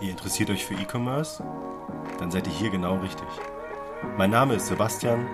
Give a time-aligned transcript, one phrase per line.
[0.00, 1.44] Ihr interessiert euch für E-Commerce?
[2.18, 3.28] Dann seid ihr hier genau richtig.
[4.18, 5.26] Mein Name ist Sebastian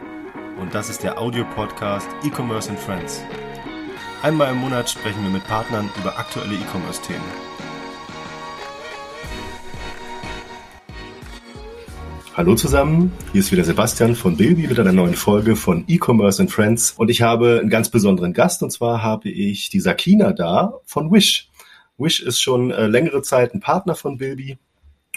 [0.61, 3.23] und das ist der Audio-Podcast E-Commerce and Friends.
[4.23, 7.25] Einmal im Monat sprechen wir mit Partnern über aktuelle E-Commerce-Themen.
[12.37, 16.53] Hallo zusammen, hier ist wieder Sebastian von Bilby mit einer neuen Folge von E-Commerce and
[16.53, 20.75] Friends und ich habe einen ganz besonderen Gast und zwar habe ich die Sakina da
[20.85, 21.49] von Wish.
[21.99, 24.59] Wish ist schon äh, längere Zeit ein Partner von Bilby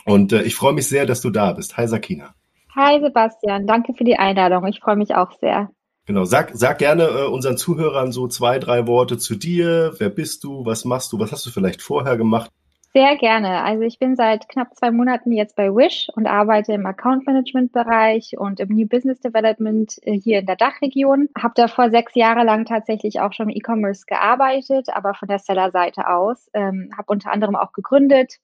[0.06, 1.78] und äh, ich freue mich sehr, dass du da bist.
[1.78, 2.34] Hi Sakina.
[2.76, 4.66] Hi Sebastian, danke für die Einladung.
[4.68, 5.70] Ich freue mich auch sehr.
[6.08, 9.94] Genau, sag, sag gerne äh, unseren Zuhörern so zwei, drei Worte zu dir.
[10.00, 10.66] Wer bist du?
[10.66, 11.20] Was machst du?
[11.20, 12.50] Was hast du vielleicht vorher gemacht?
[12.94, 13.64] Sehr gerne.
[13.64, 17.72] Also ich bin seit knapp zwei Monaten jetzt bei Wish und arbeite im Account Management
[17.72, 21.30] Bereich und im New Business Development äh, hier in der Dachregion.
[21.38, 26.10] Habe davor sechs Jahre lang tatsächlich auch schon im E-Commerce gearbeitet, aber von der Seller-Seite
[26.10, 26.50] aus.
[26.54, 28.40] Ähm, habe unter anderem auch gegründet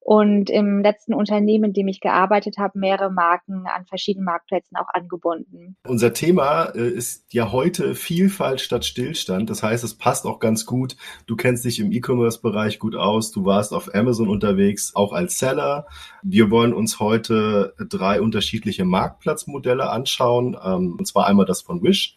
[0.00, 4.88] und im letzten Unternehmen, in dem ich gearbeitet habe, mehrere Marken an verschiedenen Marktplätzen auch
[4.92, 5.76] angebunden.
[5.86, 9.50] Unser Thema äh, ist ja heute Vielfalt statt Stillstand.
[9.50, 10.96] Das heißt, es passt auch ganz gut.
[11.26, 13.30] Du kennst dich im E-Commerce-Bereich gut aus.
[13.30, 15.86] Du warst auf Amazon unterwegs, auch als Seller.
[16.22, 20.56] Wir wollen uns heute drei unterschiedliche Marktplatzmodelle anschauen.
[20.64, 22.16] Ähm, und zwar einmal das von Wish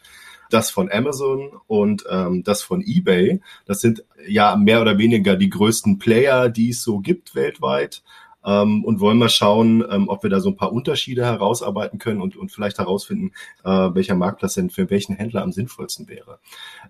[0.54, 3.42] das von Amazon und ähm, das von eBay.
[3.66, 8.04] Das sind ja mehr oder weniger die größten Player, die es so gibt weltweit.
[8.46, 12.22] Ähm, und wollen mal schauen, ähm, ob wir da so ein paar Unterschiede herausarbeiten können
[12.22, 13.31] und, und vielleicht herausfinden,
[13.64, 16.40] äh, welcher Marktplatz denn für welchen Händler am sinnvollsten wäre.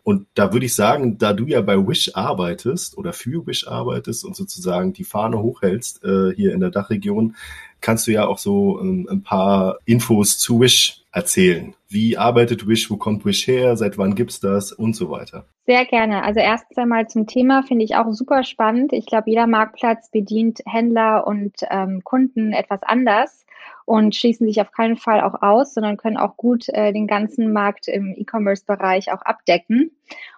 [0.02, 4.26] Und da würde ich sagen, da du ja bei Wish arbeitest oder für Wish arbeitest
[4.26, 7.36] und sozusagen die Fahne hochhältst äh, hier in der Dachregion,
[7.84, 11.76] kannst du ja auch so ähm, ein paar Infos zu Wish erzählen.
[11.88, 15.46] Wie arbeitet Wish, wo kommt Wish her, seit wann gibt's das und so weiter.
[15.68, 16.24] Sehr gerne.
[16.24, 18.92] Also erstens einmal zum Thema finde ich auch super spannend.
[18.94, 23.46] Ich glaube, jeder Marktplatz bedient Händler und ähm, Kunden etwas anders
[23.86, 27.52] und schließen sich auf keinen Fall auch aus, sondern können auch gut äh, den ganzen
[27.54, 29.92] Markt im E-Commerce-Bereich auch abdecken.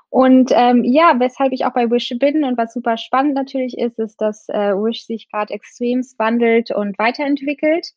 [0.09, 3.99] Und ähm, ja, weshalb ich auch bei Wish bin und was super spannend natürlich ist,
[3.99, 7.88] ist, dass äh, Wish sich gerade extrem wandelt und weiterentwickelt.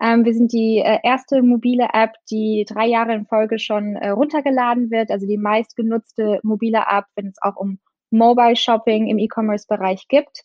[0.00, 4.10] Ähm, wir sind die äh, erste mobile App, die drei Jahre in Folge schon äh,
[4.10, 7.78] runtergeladen wird, also die meistgenutzte mobile App, wenn es auch um
[8.10, 10.44] Mobile Shopping im E-Commerce-Bereich gibt.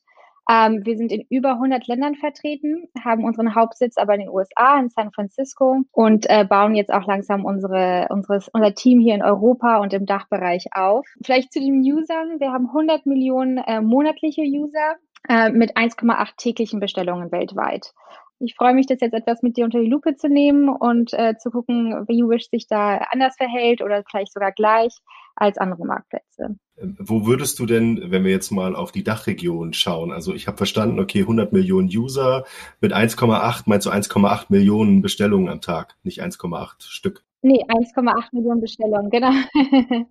[0.49, 4.77] Ähm, wir sind in über 100 Ländern vertreten, haben unseren Hauptsitz aber in den USA,
[4.79, 9.23] in San Francisco und äh, bauen jetzt auch langsam unsere, unseres, unser Team hier in
[9.23, 11.05] Europa und im Dachbereich auf.
[11.23, 12.39] Vielleicht zu den Usern.
[12.39, 14.95] Wir haben 100 Millionen äh, monatliche User
[15.29, 17.93] äh, mit 1,8 täglichen Bestellungen weltweit.
[18.39, 21.37] Ich freue mich, das jetzt etwas mit dir unter die Lupe zu nehmen und äh,
[21.37, 24.97] zu gucken, wie Wish sich da anders verhält oder vielleicht sogar gleich
[25.35, 26.57] als andere Marktplätze.
[26.77, 30.47] Ähm, wo würdest du denn, wenn wir jetzt mal auf die Dachregion schauen, also ich
[30.47, 32.45] habe verstanden, okay, 100 Millionen User
[32.81, 37.23] mit 1,8, meinst du 1,8 Millionen Bestellungen am Tag, nicht 1,8 Stück?
[37.41, 39.31] Nee, 1,8 Millionen Bestellungen, genau.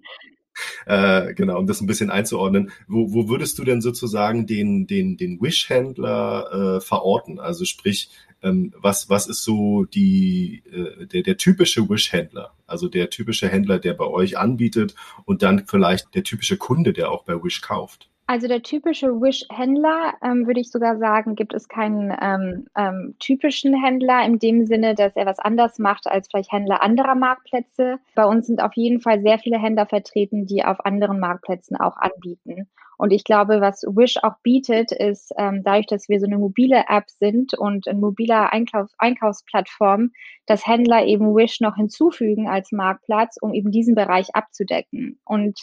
[0.85, 2.73] Äh, genau, um das ein bisschen einzuordnen.
[2.87, 7.41] Wo, wo würdest du denn sozusagen den, den, den Wish-Händler äh, verorten?
[7.41, 8.11] Also sprich,
[8.43, 12.53] ähm, was, was ist so die, äh, der, der typische Wish-Händler?
[12.67, 14.95] Also der typische Händler, der bei euch anbietet
[15.25, 18.09] und dann vielleicht der typische Kunde, der auch bei Wish kauft?
[18.27, 23.75] Also der typische Wish-Händler, ähm, würde ich sogar sagen, gibt es keinen ähm, ähm, typischen
[23.75, 27.99] Händler in dem Sinne, dass er was anders macht als vielleicht Händler anderer Marktplätze.
[28.15, 31.97] Bei uns sind auf jeden Fall sehr viele Händler vertreten, die auf anderen Marktplätzen auch
[31.97, 32.69] anbieten.
[33.03, 36.85] Und ich glaube, was Wish auch bietet, ist ähm, dadurch, dass wir so eine mobile
[36.89, 40.13] App sind und ein mobiler Einkauf, Einkaufsplattform,
[40.47, 45.19] dass Händler eben Wish noch hinzufügen als Marktplatz, um eben diesen Bereich abzudecken.
[45.25, 45.59] Und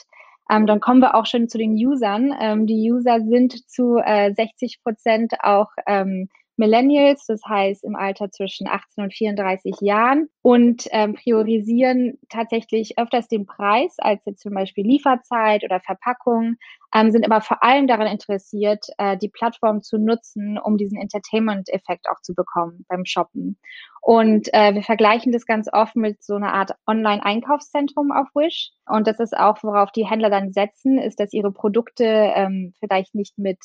[0.51, 2.35] ähm, dann kommen wir auch schon zu den Usern.
[2.41, 6.27] Ähm, die User sind zu äh, 60 Prozent auch ähm,
[6.59, 13.29] Millennials, das heißt im Alter zwischen 18 und 34 Jahren und ähm, priorisieren tatsächlich öfters
[13.29, 16.57] den Preis als jetzt zum Beispiel Lieferzeit oder Verpackung,
[16.93, 22.07] ähm, sind aber vor allem daran interessiert, äh, die Plattform zu nutzen, um diesen Entertainment-Effekt
[22.09, 23.57] auch zu bekommen beim Shoppen.
[24.01, 28.71] Und äh, wir vergleichen das ganz oft mit so einer Art Online-Einkaufszentrum auf Wish.
[28.85, 33.15] Und das ist auch, worauf die Händler dann setzen, ist, dass ihre Produkte ähm, vielleicht
[33.15, 33.59] nicht mit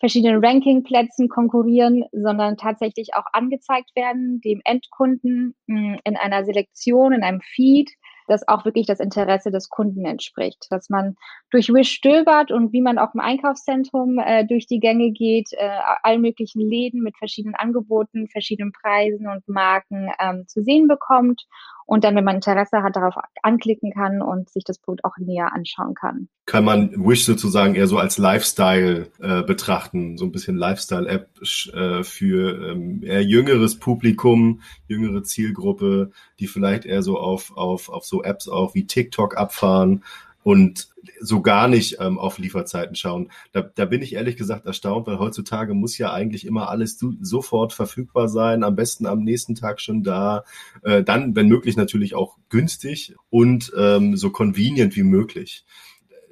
[0.00, 7.22] verschiedenen Rankingplätzen konkurrieren, sondern tatsächlich auch angezeigt werden, dem Endkunden hm, in einer Selektion, in
[7.22, 7.90] einem Feed,
[8.28, 10.66] das auch wirklich das Interesse des Kunden entspricht.
[10.70, 11.16] Dass man
[11.50, 15.70] durch Wish stöbert und wie man auch im Einkaufszentrum äh, durch die Gänge geht, äh,
[16.02, 21.42] all möglichen Läden mit verschiedenen Angeboten, verschiedenen Preisen und Marken ähm, zu sehen bekommt
[21.88, 25.54] und dann, wenn man Interesse hat, darauf anklicken kann und sich das Produkt auch näher
[25.54, 26.28] anschauen kann.
[26.44, 31.30] Kann man Wish sozusagen eher so als Lifestyle äh, betrachten, so ein bisschen Lifestyle-App
[31.72, 38.04] äh, für ähm, eher jüngeres Publikum, jüngere Zielgruppe, die vielleicht eher so auf, auf, auf
[38.04, 40.04] so Apps auch wie TikTok abfahren
[40.42, 40.88] und
[41.20, 43.30] so gar nicht ähm, auf Lieferzeiten schauen.
[43.52, 47.72] Da, da bin ich ehrlich gesagt erstaunt, weil heutzutage muss ja eigentlich immer alles sofort
[47.72, 50.44] verfügbar sein, am besten am nächsten Tag schon da,
[50.82, 55.64] äh, dann, wenn möglich, natürlich auch günstig und ähm, so convenient wie möglich.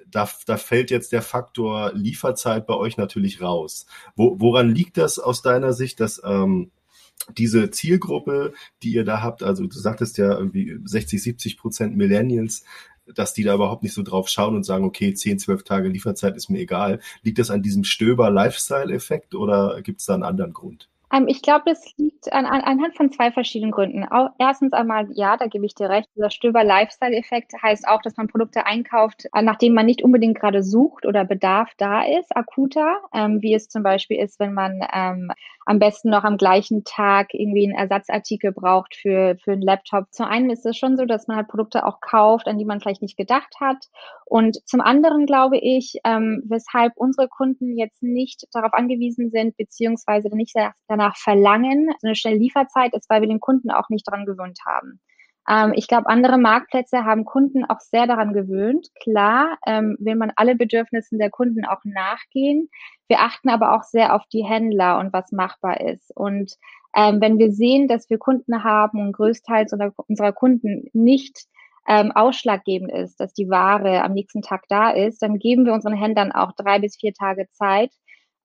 [0.08, 3.86] Da, da fällt jetzt der Faktor Lieferzeit bei euch natürlich raus.
[4.14, 6.70] Wo, woran liegt das aus deiner Sicht, dass ähm,
[7.36, 8.52] diese Zielgruppe,
[8.82, 12.64] die ihr da habt, also du sagtest ja irgendwie 60, 70 Prozent Millennials,
[13.14, 16.36] dass die da überhaupt nicht so drauf schauen und sagen, okay, 10, 12 Tage Lieferzeit
[16.36, 17.00] ist mir egal.
[17.22, 20.88] Liegt das an diesem Stöber-Lifestyle-Effekt oder gibt es da einen anderen Grund?
[21.12, 24.06] Ähm, ich glaube, das liegt an, an, anhand von zwei verschiedenen Gründen.
[24.38, 28.66] Erstens einmal, ja, da gebe ich dir recht, dieser Stöber-Lifestyle-Effekt heißt auch, dass man Produkte
[28.66, 33.54] einkauft, äh, nachdem man nicht unbedingt gerade sucht oder Bedarf da ist, akuter, ähm, wie
[33.54, 35.30] es zum Beispiel ist, wenn man ähm,
[35.66, 40.06] am besten noch am gleichen Tag irgendwie einen Ersatzartikel braucht für, für einen Laptop.
[40.12, 42.80] Zum einen ist es schon so, dass man halt Produkte auch kauft, an die man
[42.80, 43.88] vielleicht nicht gedacht hat.
[44.24, 50.28] Und zum anderen glaube ich, ähm, weshalb unsere Kunden jetzt nicht darauf angewiesen sind, beziehungsweise
[50.34, 50.54] nicht
[50.86, 54.60] danach verlangen, so eine schnelle Lieferzeit ist, weil wir den Kunden auch nicht daran gewöhnt
[54.64, 55.00] haben.
[55.48, 58.88] Ähm, ich glaube, andere Marktplätze haben Kunden auch sehr daran gewöhnt.
[59.02, 62.68] Klar, ähm, will man alle Bedürfnissen der Kunden auch nachgehen.
[63.08, 66.10] Wir achten aber auch sehr auf die Händler und was machbar ist.
[66.16, 66.54] Und
[66.96, 69.72] ähm, wenn wir sehen, dass wir Kunden haben und größtenteils
[70.08, 71.46] unserer Kunden nicht
[71.88, 75.94] ähm, ausschlaggebend ist, dass die Ware am nächsten Tag da ist, dann geben wir unseren
[75.94, 77.92] Händlern auch drei bis vier Tage Zeit,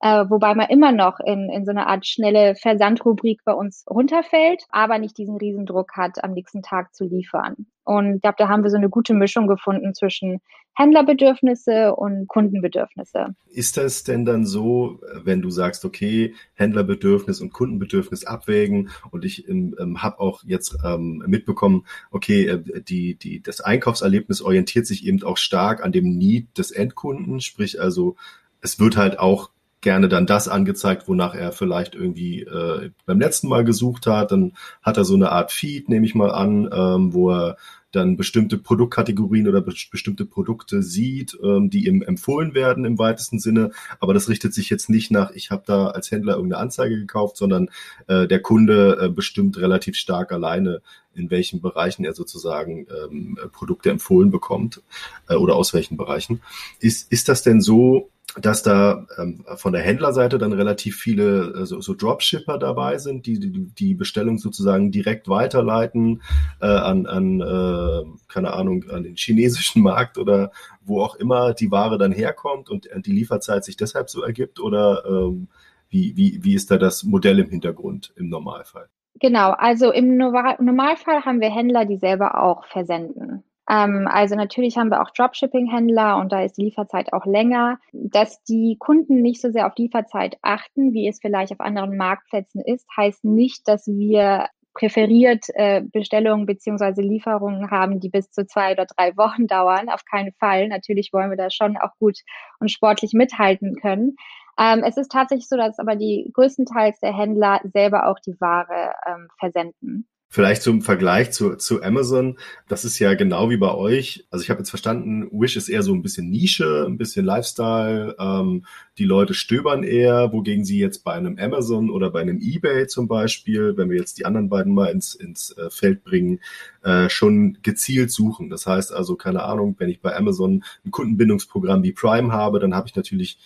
[0.02, 4.64] äh, wobei man immer noch in, in so eine Art schnelle Versandrubrik bei uns runterfällt,
[4.68, 7.66] aber nicht diesen Riesendruck hat, am nächsten Tag zu liefern.
[7.84, 10.40] Und ich glaube, da haben wir so eine gute Mischung gefunden zwischen
[10.74, 13.36] Händlerbedürfnisse und Kundenbedürfnisse.
[13.46, 19.48] Ist das denn dann so, wenn du sagst, okay, Händlerbedürfnis und Kundenbedürfnis abwägen und ich
[19.48, 25.06] ähm, ähm habe auch jetzt ähm, mitbekommen, okay, äh, die, die, das Einkaufserlebnis orientiert sich
[25.06, 28.16] eben auch stark an dem Need des Endkunden, sprich also
[28.62, 29.51] es wird halt auch
[29.82, 34.32] gerne dann das angezeigt, wonach er vielleicht irgendwie äh, beim letzten Mal gesucht hat.
[34.32, 37.56] Dann hat er so eine Art Feed, nehme ich mal an, ähm, wo er
[37.90, 43.38] dann bestimmte Produktkategorien oder be bestimmte Produkte sieht, ähm, die ihm empfohlen werden im weitesten
[43.38, 43.70] Sinne.
[44.00, 47.36] Aber das richtet sich jetzt nicht nach, ich habe da als Händler irgendeine Anzeige gekauft,
[47.36, 47.68] sondern
[48.06, 50.80] äh, der Kunde äh, bestimmt relativ stark alleine,
[51.14, 54.80] in welchen Bereichen er sozusagen ähm, Produkte empfohlen bekommt
[55.28, 56.40] äh, oder aus welchen Bereichen.
[56.80, 58.08] Ist, ist das denn so,
[58.40, 63.26] dass da ähm, von der Händlerseite dann relativ viele äh, so, so Dropshipper dabei sind,
[63.26, 66.22] die, die die Bestellung sozusagen direkt weiterleiten
[66.60, 70.50] äh, an, an äh, keine Ahnung, an den chinesischen Markt oder
[70.80, 75.04] wo auch immer die Ware dann herkommt und die Lieferzeit sich deshalb so ergibt oder
[75.06, 75.48] ähm,
[75.90, 78.88] wie, wie, wie ist da das Modell im Hintergrund im Normalfall?
[79.20, 83.44] Genau, also im Normalfall haben wir Händler, die selber auch versenden.
[83.72, 87.78] Ähm, also natürlich haben wir auch Dropshipping-Händler und da ist die Lieferzeit auch länger.
[87.92, 92.60] Dass die Kunden nicht so sehr auf Lieferzeit achten, wie es vielleicht auf anderen Marktplätzen
[92.60, 98.72] ist, heißt nicht, dass wir präferiert äh, Bestellungen beziehungsweise Lieferungen haben, die bis zu zwei
[98.72, 99.88] oder drei Wochen dauern.
[99.88, 100.68] Auf keinen Fall.
[100.68, 102.18] Natürlich wollen wir da schon auch gut
[102.58, 104.16] und sportlich mithalten können.
[104.58, 108.94] Ähm, es ist tatsächlich so, dass aber die größtenteils der Händler selber auch die Ware
[109.06, 110.06] ähm, versenden.
[110.34, 112.38] Vielleicht zum Vergleich zu, zu Amazon.
[112.66, 114.24] Das ist ja genau wie bei euch.
[114.30, 118.16] Also ich habe jetzt verstanden, Wish ist eher so ein bisschen Nische, ein bisschen Lifestyle.
[118.18, 118.64] Ähm,
[118.96, 123.08] die Leute stöbern eher, wogegen sie jetzt bei einem Amazon oder bei einem eBay zum
[123.08, 126.40] Beispiel, wenn wir jetzt die anderen beiden mal ins, ins äh, Feld bringen,
[126.82, 128.48] äh, schon gezielt suchen.
[128.48, 132.74] Das heißt also, keine Ahnung, wenn ich bei Amazon ein Kundenbindungsprogramm wie Prime habe, dann
[132.74, 133.36] habe ich natürlich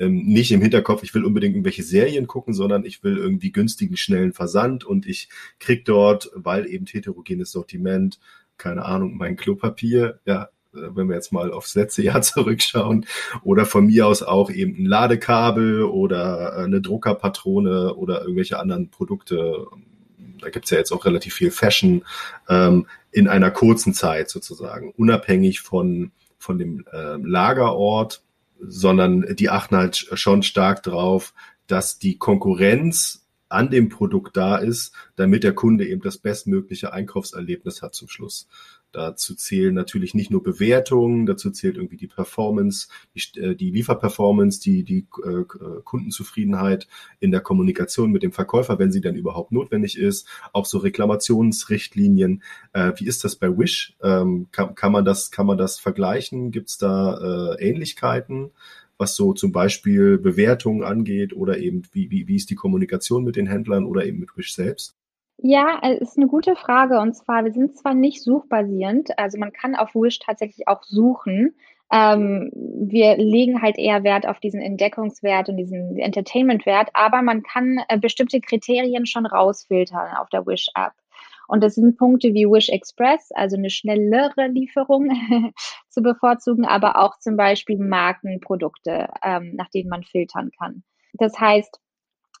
[0.00, 3.96] ähm, nicht im Hinterkopf, ich will unbedingt irgendwelche Serien gucken, sondern ich will irgendwie günstigen,
[3.96, 5.28] schnellen Versand und ich
[5.58, 8.18] krieg dort, weil eben heterogenes Sortiment,
[8.56, 13.06] keine Ahnung, mein Klopapier, ja, äh, wenn wir jetzt mal aufs letzte Jahr zurückschauen,
[13.42, 18.90] oder von mir aus auch eben ein Ladekabel oder äh, eine Druckerpatrone oder irgendwelche anderen
[18.90, 19.66] Produkte.
[20.40, 22.02] Da gibt's ja jetzt auch relativ viel Fashion
[22.48, 28.22] ähm, in einer kurzen Zeit sozusagen, unabhängig von, von dem äh, Lagerort
[28.60, 31.34] sondern die achten halt schon stark drauf,
[31.66, 37.82] dass die Konkurrenz an dem Produkt da ist, damit der Kunde eben das bestmögliche Einkaufserlebnis
[37.82, 38.48] hat zum Schluss.
[38.92, 44.60] Dazu zählen natürlich nicht nur Bewertungen, dazu zählt irgendwie die Performance, die, äh, die Lieferperformance,
[44.60, 45.44] die, die äh,
[45.84, 46.88] Kundenzufriedenheit
[47.20, 52.42] in der Kommunikation mit dem Verkäufer, wenn sie dann überhaupt notwendig ist, auch so Reklamationsrichtlinien.
[52.72, 53.96] Äh, wie ist das bei Wish?
[54.02, 56.50] Ähm, kann, kann, man das, kann man das vergleichen?
[56.50, 58.50] Gibt es da äh, Ähnlichkeiten?
[59.00, 63.34] was so zum Beispiel Bewertungen angeht oder eben wie, wie, wie ist die Kommunikation mit
[63.34, 64.99] den Händlern oder eben mit Wish selbst?
[65.42, 67.00] Ja, äh, ist eine gute Frage.
[67.00, 71.54] Und zwar, wir sind zwar nicht suchbasierend, also man kann auf Wish tatsächlich auch suchen.
[71.92, 77.80] Ähm, wir legen halt eher Wert auf diesen Entdeckungswert und diesen Entertainment-Wert, aber man kann
[77.88, 80.92] äh, bestimmte Kriterien schon rausfiltern auf der Wish-App.
[81.48, 85.10] Und das sind Punkte wie Wish Express, also eine schnellere Lieferung
[85.88, 90.84] zu bevorzugen, aber auch zum Beispiel Markenprodukte, ähm, nach denen man filtern kann.
[91.14, 91.80] Das heißt,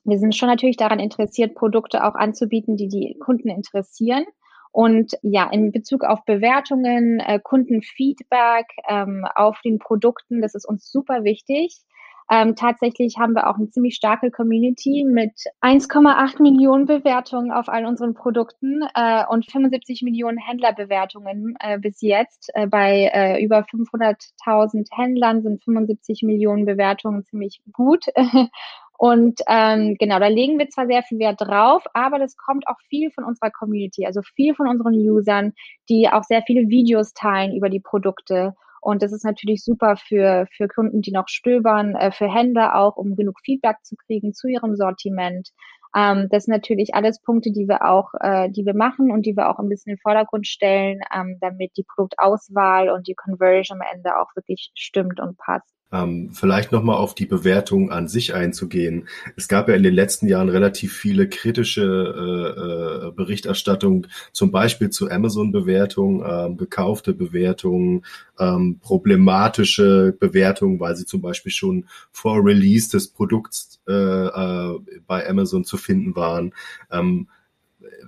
[0.04, 4.24] wir sind schon natürlich daran interessiert, Produkte auch anzubieten, die die Kunden interessieren.
[4.72, 10.90] Und ja, in Bezug auf Bewertungen, äh, Kundenfeedback ähm, auf den Produkten, das ist uns
[10.90, 11.84] super wichtig.
[12.32, 17.84] Ähm, tatsächlich haben wir auch eine ziemlich starke Community mit 1,8 Millionen Bewertungen auf all
[17.84, 22.50] unseren Produkten äh, und 75 Millionen Händlerbewertungen äh, bis jetzt.
[22.54, 28.04] Äh, bei äh, über 500.000 Händlern sind 75 Millionen Bewertungen ziemlich gut.
[29.00, 32.78] Und ähm, genau, da legen wir zwar sehr viel Wert drauf, aber das kommt auch
[32.90, 35.54] viel von unserer Community, also viel von unseren Usern,
[35.88, 38.52] die auch sehr viele Videos teilen über die Produkte.
[38.82, 42.98] Und das ist natürlich super für, für Kunden, die noch stöbern, äh, für Händler auch,
[42.98, 45.48] um genug Feedback zu kriegen zu ihrem Sortiment.
[45.96, 49.34] Ähm, das sind natürlich alles Punkte, die wir auch, äh, die wir machen und die
[49.34, 53.80] wir auch ein bisschen in den Vordergrund stellen, ähm, damit die Produktauswahl und die Conversion
[53.80, 55.79] am Ende auch wirklich stimmt und passt.
[55.92, 59.08] Ähm, vielleicht nochmal auf die Bewertung an sich einzugehen.
[59.36, 64.90] Es gab ja in den letzten Jahren relativ viele kritische äh, äh, Berichterstattung, zum Beispiel
[64.90, 68.04] zu Amazon-Bewertungen, ähm, gekaufte Bewertungen,
[68.38, 74.78] ähm, problematische Bewertungen, weil sie zum Beispiel schon vor Release des Produkts äh, äh,
[75.08, 76.54] bei Amazon zu finden waren.
[76.92, 77.26] Ähm,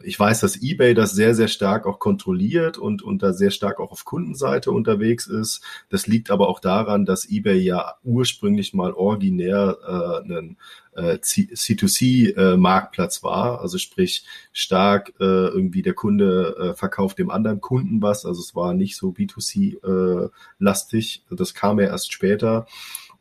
[0.04, 3.80] ich weiß, dass eBay das sehr, sehr stark auch kontrolliert und, und da sehr stark
[3.80, 5.62] auch auf Kundenseite unterwegs ist.
[5.88, 10.56] Das liegt aber auch daran, dass eBay ja ursprünglich mal originär äh, ein
[10.94, 13.60] äh, C2C-Marktplatz äh, war.
[13.60, 18.26] Also sprich stark äh, irgendwie der Kunde äh, verkauft dem anderen Kunden was.
[18.26, 21.24] Also es war nicht so B2C-lastig.
[21.30, 22.66] Äh, das kam ja erst später.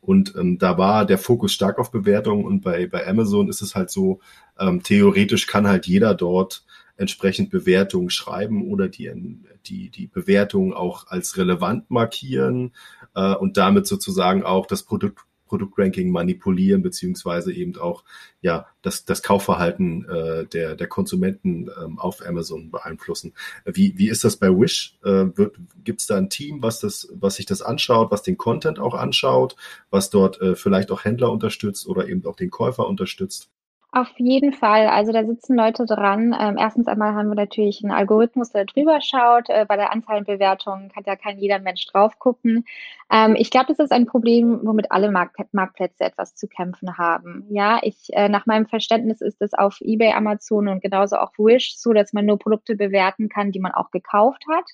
[0.02, 3.76] Und ähm, da war der Fokus stark auf Bewertungen und bei, bei Amazon ist es
[3.76, 4.20] halt so,
[4.60, 6.66] ähm, theoretisch kann halt jeder dort
[6.98, 9.12] entsprechend Bewertungen schreiben oder die,
[9.66, 12.74] die, die Bewertungen auch als relevant markieren
[13.16, 15.20] äh, und damit sozusagen auch das Produkt,
[15.52, 18.06] Produktranking manipulieren, beziehungsweise eben auch
[18.42, 23.34] ja das, das Kaufverhalten äh, der, der Konsumenten ähm, auf Amazon beeinflussen.
[23.66, 24.98] Wie, wie ist das bei Wish?
[25.04, 25.26] Äh,
[25.84, 28.94] Gibt es da ein Team, was das, was sich das anschaut, was den Content auch
[28.94, 29.58] anschaut,
[29.90, 33.50] was dort äh, vielleicht auch Händler unterstützt oder eben auch den Käufer unterstützt?
[33.94, 34.88] Auf jeden Fall.
[34.88, 36.34] Also da sitzen Leute dran.
[36.40, 39.50] Ähm, erstens einmal haben wir natürlich einen Algorithmus, der drüber schaut.
[39.50, 42.64] Äh, bei der Anzahl Bewertungen kann ja kein jeder Mensch drauf gucken.
[43.12, 47.46] Ähm, ich glaube, das ist ein Problem, womit alle Markt Marktplätze etwas zu kämpfen haben.
[47.50, 51.76] Ja, ich, äh, nach meinem Verständnis ist es auf eBay, Amazon und genauso auch Wish
[51.78, 54.66] so, dass man nur Produkte bewerten kann, die man auch gekauft hat.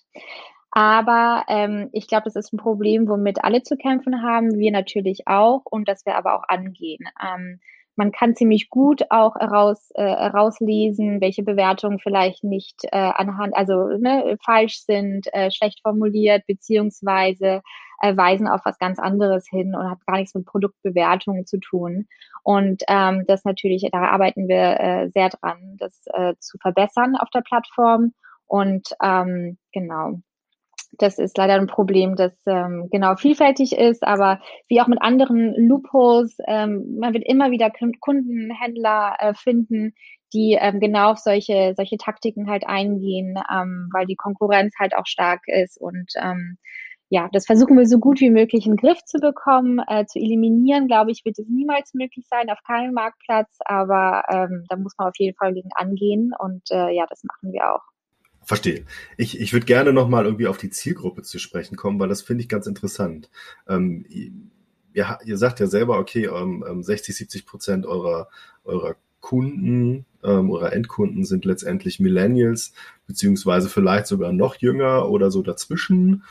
[0.69, 5.27] Aber ähm, ich glaube, das ist ein Problem, womit alle zu kämpfen haben, wir natürlich
[5.27, 7.05] auch und das wir aber auch angehen.
[7.19, 7.59] Ähm,
[7.97, 13.87] man kann ziemlich gut auch heraus, äh, herauslesen, welche Bewertungen vielleicht nicht äh, anhand, also
[13.87, 17.61] ne, falsch sind, äh, schlecht formuliert, beziehungsweise
[18.01, 22.07] äh, weisen auf was ganz anderes hin und hat gar nichts mit Produktbewertungen zu tun.
[22.43, 27.29] Und ähm, das natürlich, da arbeiten wir äh, sehr dran, das äh, zu verbessern auf
[27.31, 28.13] der Plattform.
[28.45, 30.21] Und ähm, genau,
[30.93, 35.53] das ist leider ein Problem, das ähm, genau vielfältig ist, aber wie auch mit anderen
[35.55, 39.93] Loopholes, ähm, man wird immer wieder Kundenhändler äh, finden,
[40.33, 45.05] die ähm, genau auf solche, solche Taktiken halt eingehen, ähm, weil die Konkurrenz halt auch
[45.05, 46.57] stark ist und ähm,
[47.09, 49.79] ja, das versuchen wir so gut wie möglich in den Griff zu bekommen.
[49.87, 54.65] Äh, zu eliminieren, glaube ich, wird es niemals möglich sein auf keinem Marktplatz, aber ähm,
[54.67, 57.96] da muss man auf jeden Fall gegen angehen und äh, ja, das machen wir auch.
[58.47, 58.85] Verstehe.
[59.17, 62.43] Ich, ich würde gerne nochmal irgendwie auf die Zielgruppe zu sprechen kommen, weil das finde
[62.43, 63.29] ich ganz interessant.
[63.67, 64.05] Ähm,
[64.93, 68.29] ihr, ihr sagt ja selber, okay, ähm, 60, ähm, 70 Prozent eurer,
[68.63, 72.71] eurer Kunden, ähm, eurer Endkunden sind letztendlich Millennials,
[73.05, 76.23] beziehungsweise vielleicht sogar noch jünger oder so dazwischen.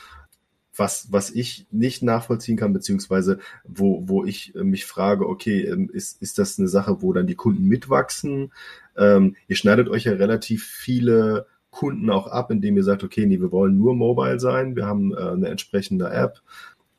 [0.74, 6.22] Was, was ich nicht nachvollziehen kann, beziehungsweise wo, wo ich mich frage, okay, ähm, ist,
[6.22, 8.54] ist das eine Sache, wo dann die Kunden mitwachsen?
[8.96, 11.46] Ähm, ihr schneidet euch ja relativ viele
[11.76, 15.12] Kunden auch ab, indem ihr sagt, okay, nee, wir wollen nur mobile sein, wir haben
[15.12, 16.40] äh, eine entsprechende App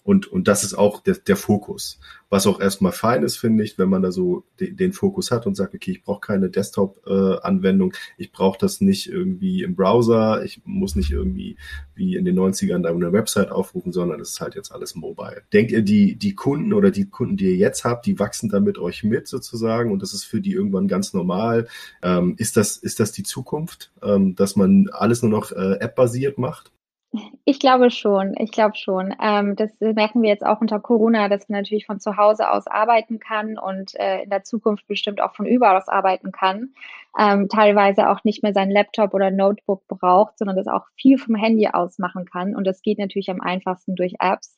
[0.07, 1.99] und, und das ist auch der, der Fokus.
[2.29, 5.45] Was auch erstmal fein ist, finde ich, wenn man da so den, den Fokus hat
[5.45, 10.45] und sagt, okay, ich brauche keine Desktop-Anwendung, äh, ich brauche das nicht irgendwie im Browser,
[10.45, 11.57] ich muss nicht irgendwie
[11.93, 15.41] wie in den 90ern da eine Website aufrufen, sondern es ist halt jetzt alles mobile.
[15.51, 18.61] Denkt ihr, die, die Kunden oder die Kunden, die ihr jetzt habt, die wachsen da
[18.61, 21.67] mit euch mit sozusagen und das ist für die irgendwann ganz normal?
[22.01, 26.37] Ähm, ist, das, ist das die Zukunft, ähm, dass man alles nur noch äh, App-basiert
[26.37, 26.71] macht?
[27.45, 29.15] Ich glaube schon, ich glaube schon.
[29.21, 32.67] Ähm, das merken wir jetzt auch unter Corona, dass man natürlich von zu Hause aus
[32.67, 36.73] arbeiten kann und äh, in der Zukunft bestimmt auch von überall aus arbeiten kann.
[37.17, 41.35] Ähm, teilweise auch nicht mehr seinen Laptop oder Notebook braucht, sondern das auch viel vom
[41.35, 42.55] Handy aus machen kann.
[42.55, 44.57] Und das geht natürlich am einfachsten durch Apps.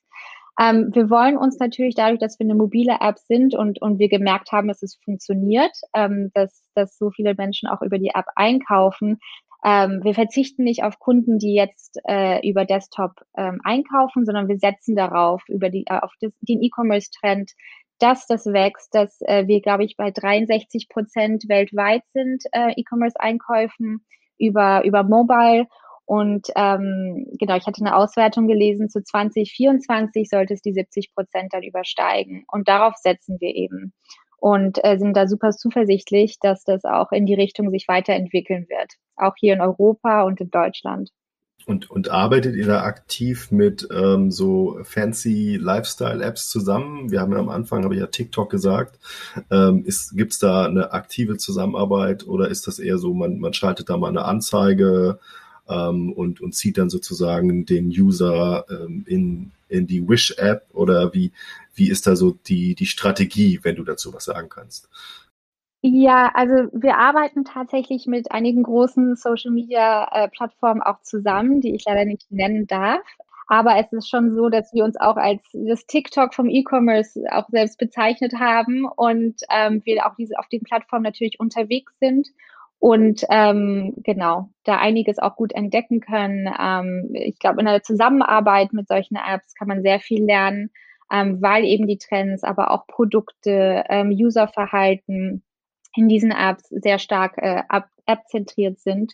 [0.60, 4.10] Ähm, wir wollen uns natürlich dadurch, dass wir eine mobile App sind und, und wir
[4.10, 8.26] gemerkt haben, dass es funktioniert, ähm, dass, dass so viele Menschen auch über die App
[8.36, 9.20] einkaufen,
[9.64, 14.58] ähm, wir verzichten nicht auf Kunden, die jetzt äh, über Desktop ähm, einkaufen, sondern wir
[14.58, 17.52] setzen darauf, über die, äh, auf das, den E-Commerce-Trend,
[18.00, 24.06] dass das wächst, dass äh, wir, glaube ich, bei 63 Prozent weltweit sind äh, E-Commerce-Einkäufen
[24.38, 25.68] über, über Mobile.
[26.06, 31.54] Und ähm, genau, ich hatte eine Auswertung gelesen, zu 2024 sollte es die 70 Prozent
[31.54, 32.46] dann übersteigen.
[32.48, 33.94] Und darauf setzen wir eben
[34.42, 38.94] und äh, sind da super zuversichtlich, dass das auch in die Richtung sich weiterentwickeln wird,
[39.16, 41.10] auch hier in Europa und in Deutschland.
[41.66, 47.12] Und, und arbeitet ihr da aktiv mit ähm, so fancy Lifestyle-Apps zusammen?
[47.12, 48.98] Wir haben ja am Anfang, habe ich ja TikTok gesagt.
[49.52, 53.90] Ähm, Gibt es da eine aktive Zusammenarbeit oder ist das eher so, man, man schaltet
[53.90, 55.20] da mal eine Anzeige
[55.70, 61.32] ähm, und, und zieht dann sozusagen den User ähm, in, in die Wish-App oder wie,
[61.76, 64.90] wie ist da so die, die Strategie, wenn du dazu was sagen kannst?
[65.82, 72.30] Ja, also wir arbeiten tatsächlich mit einigen großen Social-Media-Plattformen auch zusammen, die ich leider nicht
[72.32, 73.02] nennen darf.
[73.48, 77.48] Aber es ist schon so, dass wir uns auch als das TikTok vom E-Commerce auch
[77.50, 82.28] selbst bezeichnet haben und ähm, wir auch diese auf den Plattformen natürlich unterwegs sind
[82.80, 86.50] und ähm, genau, da einiges auch gut entdecken können.
[86.60, 90.72] Ähm, ich glaube, in der Zusammenarbeit mit solchen Apps kann man sehr viel lernen,
[91.12, 95.44] ähm, weil eben die Trends, aber auch Produkte, ähm, Userverhalten
[95.96, 97.64] in diesen Apps sehr stark äh,
[98.06, 99.14] app-zentriert sind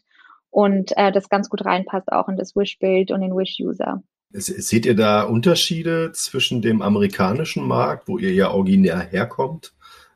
[0.51, 4.03] und äh, das ganz gut reinpasst auch in das Wish-Bild und den Wish-User.
[4.29, 9.73] Seht ihr da Unterschiede zwischen dem amerikanischen Markt, wo ihr ja originär herkommt,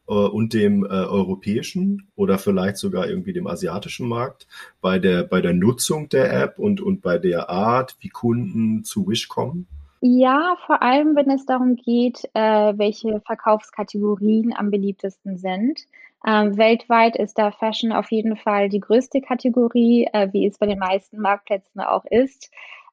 [0.10, 4.48] äh, und dem äh, europäischen oder vielleicht sogar irgendwie dem asiatischen Markt
[4.82, 9.08] bei der, bei der Nutzung der App und, und bei der Art, wie Kunden zu
[9.08, 9.68] Wish kommen?
[10.02, 15.82] Ja, vor allem, wenn es darum geht, äh, welche Verkaufskategorien am beliebtesten sind.
[16.26, 20.66] Ähm, weltweit ist da Fashion auf jeden Fall die größte Kategorie, äh, wie es bei
[20.66, 22.50] den meisten Marktplätzen auch ist.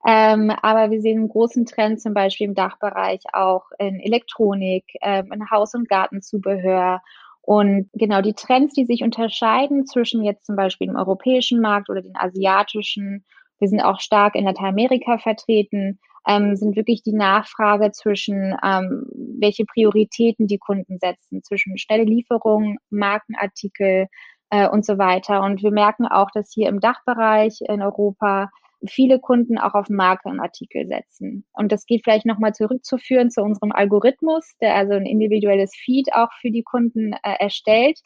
[0.08, 5.32] Ähm, aber wir sehen einen großen Trend zum Beispiel im Dachbereich auch in Elektronik, ähm,
[5.32, 7.02] in Haus- und Gartenzubehör.
[7.42, 12.02] Und genau die Trends, die sich unterscheiden zwischen jetzt zum Beispiel dem europäischen Markt oder
[12.02, 13.24] den asiatischen,
[13.58, 19.06] wir sind auch stark in Lateinamerika vertreten, ähm, sind wirklich die Nachfrage zwischen, ähm,
[19.40, 24.06] welche Prioritäten die Kunden setzen, zwischen schnelle Lieferungen, Markenartikel
[24.50, 25.42] äh, und so weiter.
[25.42, 28.50] Und wir merken auch, dass hier im Dachbereich in Europa
[28.86, 31.44] viele Kunden auch auf Markenartikel setzen.
[31.52, 36.30] Und das geht vielleicht nochmal zurückzuführen zu unserem Algorithmus, der also ein individuelles Feed auch
[36.40, 38.00] für die Kunden äh, erstellt.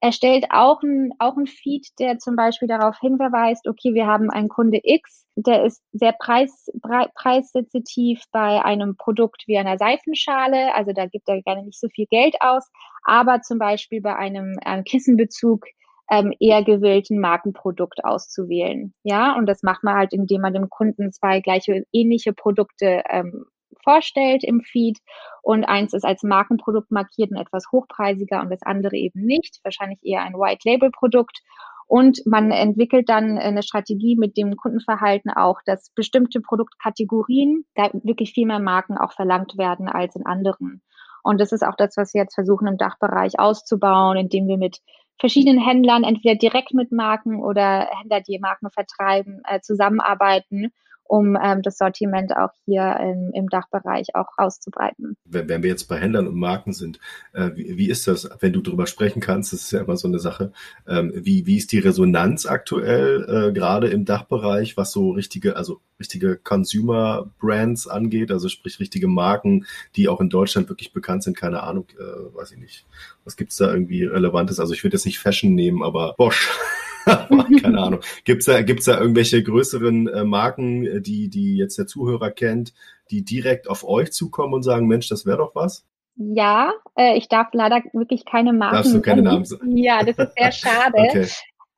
[0.00, 4.48] Erstellt auch ein, auch ein Feed, der zum Beispiel darauf hinweist, okay, wir haben einen
[4.48, 6.66] Kunde X, der ist sehr preis,
[7.14, 12.06] preissensitiv bei einem Produkt wie einer Seifenschale, also da gibt er gerne nicht so viel
[12.06, 12.68] Geld aus,
[13.04, 15.66] aber zum Beispiel bei einem, einem Kissenbezug
[16.12, 18.92] ähm, eher gewählten Markenprodukt auszuwählen.
[19.02, 23.46] Ja, und das macht man halt, indem man dem Kunden zwei gleiche ähnliche Produkte ähm,
[23.82, 24.98] vorstellt im Feed
[25.40, 30.00] und eins ist als Markenprodukt markiert und etwas hochpreisiger und das andere eben nicht, wahrscheinlich
[30.02, 31.40] eher ein White Label Produkt.
[31.86, 38.32] Und man entwickelt dann eine Strategie mit dem Kundenverhalten auch, dass bestimmte Produktkategorien da wirklich
[38.32, 40.82] viel mehr Marken auch verlangt werden als in anderen.
[41.22, 44.78] Und das ist auch das, was wir jetzt versuchen im Dachbereich auszubauen, indem wir mit
[45.18, 50.72] verschiedenen Händlern, entweder direkt mit Marken oder Händler, die Marken vertreiben, äh, zusammenarbeiten
[51.04, 55.16] um ähm, das Sortiment auch hier im, im Dachbereich auch auszubreiten.
[55.24, 56.98] Wenn, wenn wir jetzt bei Händlern und Marken sind,
[57.32, 60.08] äh, wie, wie ist das, wenn du darüber sprechen kannst, das ist ja immer so
[60.08, 60.52] eine Sache,
[60.86, 65.80] ähm, wie, wie ist die Resonanz aktuell äh, gerade im Dachbereich, was so richtige, also
[66.00, 71.36] richtige Consumer Brands angeht, also sprich richtige Marken, die auch in Deutschland wirklich bekannt sind,
[71.36, 72.86] keine Ahnung, äh, weiß ich nicht.
[73.24, 74.58] Was gibt's da irgendwie Relevantes?
[74.58, 76.50] Also ich würde jetzt nicht Fashion nehmen, aber Bosch
[77.04, 78.00] Keine Ahnung.
[78.24, 82.72] Gibt's da, gibt's da irgendwelche größeren äh, Marken, äh, die, die jetzt der Zuhörer kennt,
[83.10, 85.84] die direkt auf euch zukommen und sagen, Mensch, das wäre doch was?
[86.16, 88.76] Ja, äh, ich darf leider wirklich keine Marken.
[88.76, 89.76] Darfst du keine Namen sagen?
[89.76, 90.98] Ja, das ist sehr schade.
[90.98, 91.26] okay.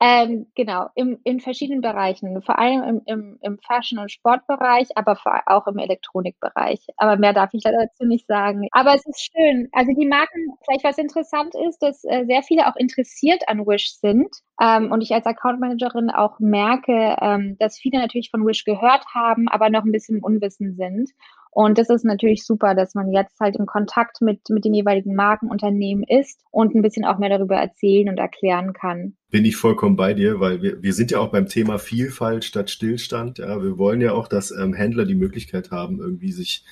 [0.01, 5.19] Ähm, genau, im, in verschiedenen Bereichen, vor allem im, im, im Fashion- und Sportbereich, aber
[5.47, 6.89] auch im Elektronikbereich.
[6.97, 8.69] Aber mehr darf ich dazu nicht sagen.
[8.73, 9.69] Aber es ist schön.
[9.73, 13.95] Also die Marken, vielleicht was interessant ist, dass äh, sehr viele auch interessiert an Wish
[13.99, 14.29] sind.
[14.61, 19.05] Ähm, und ich als Account Managerin auch merke, ähm, dass viele natürlich von Wish gehört
[19.13, 21.11] haben, aber noch ein bisschen im Unwissen sind.
[21.51, 25.15] Und das ist natürlich super, dass man jetzt halt in Kontakt mit, mit den jeweiligen
[25.15, 29.17] Markenunternehmen ist und ein bisschen auch mehr darüber erzählen und erklären kann.
[29.31, 32.71] Bin ich vollkommen bei dir, weil wir, wir sind ja auch beim Thema Vielfalt statt
[32.71, 33.39] Stillstand.
[33.39, 36.65] Ja, wir wollen ja auch, dass ähm, Händler die Möglichkeit haben, irgendwie sich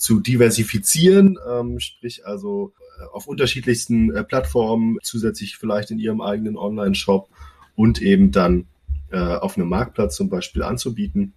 [0.00, 6.56] zu diversifizieren, ähm, sprich also äh, auf unterschiedlichsten äh, Plattformen, zusätzlich vielleicht in ihrem eigenen
[6.56, 7.28] Online-Shop
[7.76, 8.66] und eben dann
[9.10, 11.34] äh, auf einem Marktplatz zum Beispiel anzubieten.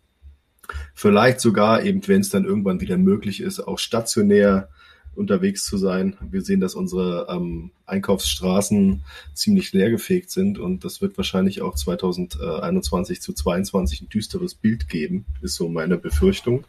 [0.93, 4.69] Vielleicht sogar eben, wenn es dann irgendwann wieder möglich ist, auch stationär
[5.13, 6.15] unterwegs zu sein.
[6.21, 13.21] Wir sehen, dass unsere ähm, Einkaufsstraßen ziemlich leergefegt sind und das wird wahrscheinlich auch 2021
[13.21, 16.63] zu 2022 ein düsteres Bild geben, ist so meine Befürchtung,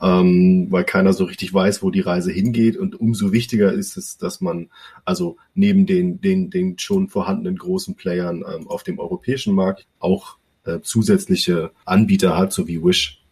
[0.00, 4.18] ähm, weil keiner so richtig weiß, wo die Reise hingeht und umso wichtiger ist es,
[4.18, 4.68] dass man
[5.04, 10.36] also neben den, den, den schon vorhandenen großen Playern ähm, auf dem europäischen Markt auch
[10.64, 13.22] äh, zusätzliche Anbieter hat, so wie Wish,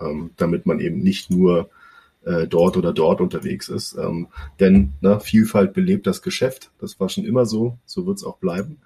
[0.00, 1.68] ähm, damit man eben nicht nur
[2.24, 3.96] äh, dort oder dort unterwegs ist.
[3.98, 4.28] Ähm,
[4.60, 6.70] denn ne, Vielfalt belebt das Geschäft.
[6.78, 8.78] Das war schon immer so, so wird es auch bleiben.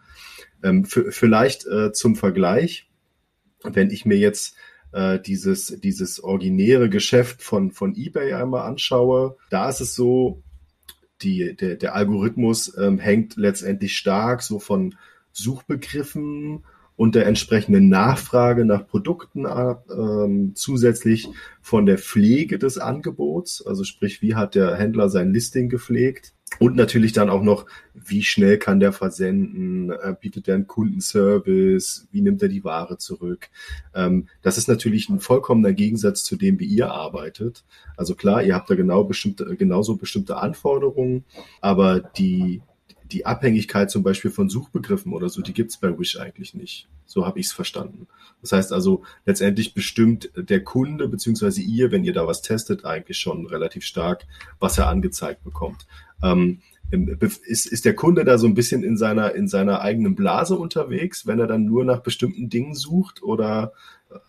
[0.65, 2.89] Ähm, vielleicht äh, zum Vergleich,
[3.63, 4.57] wenn ich mir jetzt
[4.93, 10.43] äh, dieses, dieses originäre Geschäft von, von eBay einmal anschaue, da ist es so,
[11.23, 14.95] die, der, der Algorithmus ähm, hängt letztendlich stark so von
[15.33, 16.65] Suchbegriffen
[16.97, 21.29] und der entsprechenden Nachfrage nach Produkten ab, ähm, zusätzlich
[21.61, 26.77] von der Pflege des Angebots, also sprich, wie hat der Händler sein Listing gepflegt und
[26.77, 32.21] natürlich dann auch noch, wie schnell kann der versenden, äh, bietet er einen Kundenservice, wie
[32.21, 33.49] nimmt er die Ware zurück.
[33.95, 37.65] Ähm, das ist natürlich ein vollkommener Gegensatz zu dem, wie ihr arbeitet.
[37.97, 41.25] Also klar, ihr habt da genau bestimmte, genauso bestimmte Anforderungen,
[41.61, 42.63] aber die
[43.13, 46.89] die Abhängigkeit zum Beispiel von Suchbegriffen oder so, die gibt's bei Wish eigentlich nicht.
[47.07, 48.07] So habe ich es verstanden.
[48.43, 53.19] Das heißt also, letztendlich bestimmt der Kunde beziehungsweise ihr, wenn ihr da was testet, eigentlich
[53.19, 54.27] schon relativ stark,
[54.61, 55.87] was er angezeigt bekommt.
[56.23, 60.57] Ähm, ist, ist der Kunde da so ein bisschen in seiner, in seiner eigenen Blase
[60.57, 63.23] unterwegs, wenn er dann nur nach bestimmten Dingen sucht?
[63.23, 63.73] Oder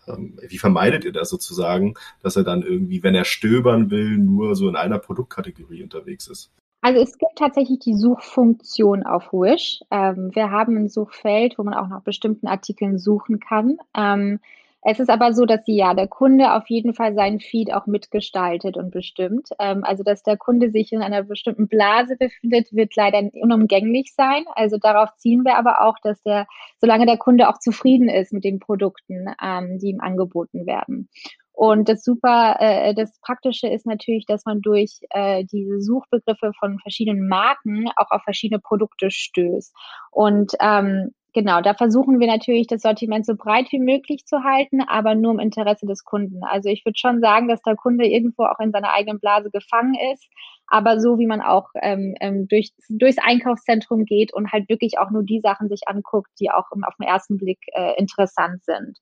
[0.06, 4.54] ähm, wie vermeidet ihr das sozusagen, dass er dann irgendwie, wenn er stöbern will, nur
[4.56, 6.50] so in einer Produktkategorie unterwegs ist?
[6.82, 9.80] Also es gibt tatsächlich die Suchfunktion auf Wish.
[9.90, 13.78] Ähm, wir haben ein Suchfeld, wo man auch nach bestimmten Artikeln suchen kann.
[13.94, 14.40] Ähm,
[14.82, 18.76] es ist aber so, dass ja der Kunde auf jeden Fall seinen Feed auch mitgestaltet
[18.76, 19.48] und bestimmt.
[19.58, 24.44] Ähm, also dass der Kunde sich in einer bestimmten Blase befindet, wird leider unumgänglich sein.
[24.54, 26.46] Also darauf ziehen wir aber auch, dass der,
[26.80, 31.08] solange der Kunde auch zufrieden ist mit den Produkten, ähm, die ihm angeboten werden.
[31.52, 36.78] Und das super, äh, das Praktische ist natürlich, dass man durch äh, diese Suchbegriffe von
[36.78, 39.74] verschiedenen Marken auch auf verschiedene Produkte stößt.
[40.10, 44.82] Und ähm, genau, da versuchen wir natürlich, das Sortiment so breit wie möglich zu halten,
[44.82, 46.42] aber nur im Interesse des Kunden.
[46.44, 49.94] Also ich würde schon sagen, dass der Kunde irgendwo auch in seiner eigenen Blase gefangen
[50.12, 50.26] ist,
[50.66, 55.10] aber so wie man auch ähm, ähm, durch, durchs Einkaufszentrum geht und halt wirklich auch
[55.10, 58.98] nur die Sachen sich anguckt, die auch auf den ersten Blick äh, interessant sind.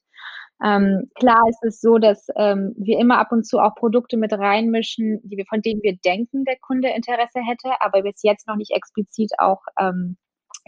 [0.65, 4.33] Ähm, klar ist es so, dass ähm, wir immer ab und zu auch Produkte mit
[4.33, 8.57] reinmischen, die wir, von denen wir denken, der Kunde Interesse hätte, aber bis jetzt noch
[8.57, 10.17] nicht explizit auch ähm,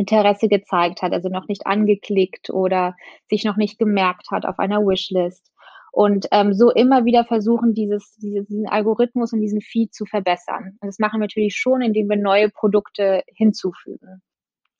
[0.00, 2.96] Interesse gezeigt hat, also noch nicht angeklickt oder
[3.28, 5.52] sich noch nicht gemerkt hat auf einer Wishlist.
[5.92, 10.78] Und ähm, so immer wieder versuchen, dieses, diesen Algorithmus und diesen Feed zu verbessern.
[10.80, 14.22] Und das machen wir natürlich schon, indem wir neue Produkte hinzufügen.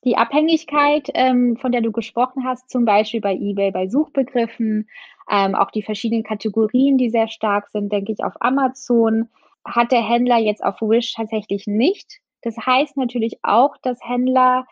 [0.03, 4.89] Die Abhängigkeit, ähm, von der du gesprochen hast, zum Beispiel bei eBay, bei Suchbegriffen,
[5.29, 9.29] ähm, auch die verschiedenen Kategorien, die sehr stark sind, denke ich, auf Amazon,
[9.63, 12.19] hat der Händler jetzt auf Wish tatsächlich nicht.
[12.41, 14.65] Das heißt natürlich auch, dass Händler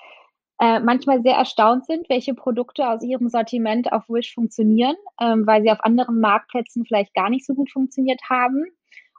[0.60, 5.62] äh, manchmal sehr erstaunt sind, welche Produkte aus ihrem Sortiment auf Wish funktionieren, ähm, weil
[5.62, 8.65] sie auf anderen Marktplätzen vielleicht gar nicht so gut funktioniert haben.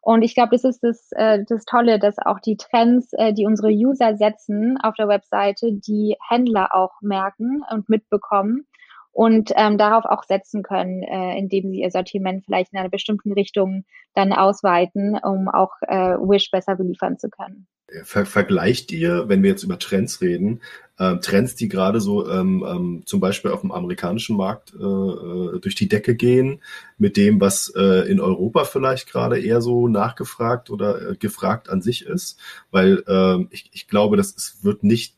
[0.02, 3.46] Und ich glaube, das ist das, äh, das Tolle, dass auch die Trends, äh, die
[3.46, 8.66] unsere User setzen auf der Webseite, die Händler auch merken und mitbekommen
[9.12, 13.32] und ähm, darauf auch setzen können, äh, indem sie ihr Sortiment vielleicht in einer bestimmten
[13.32, 17.66] Richtung dann ausweiten, um auch äh, Wish besser beliefern zu können.
[18.04, 20.60] Ver vergleicht ihr, wenn wir jetzt über Trends reden,
[21.00, 25.58] äh, Trends, die gerade so ähm, ähm, zum Beispiel auf dem amerikanischen Markt äh, äh,
[25.58, 26.60] durch die Decke gehen,
[26.98, 31.80] mit dem, was äh, in Europa vielleicht gerade eher so nachgefragt oder äh, gefragt an
[31.80, 32.38] sich ist,
[32.70, 35.16] weil äh, ich, ich glaube, das ist, wird nicht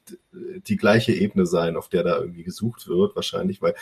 [0.67, 3.75] die gleiche Ebene sein, auf der da irgendwie gesucht wird, wahrscheinlich, weil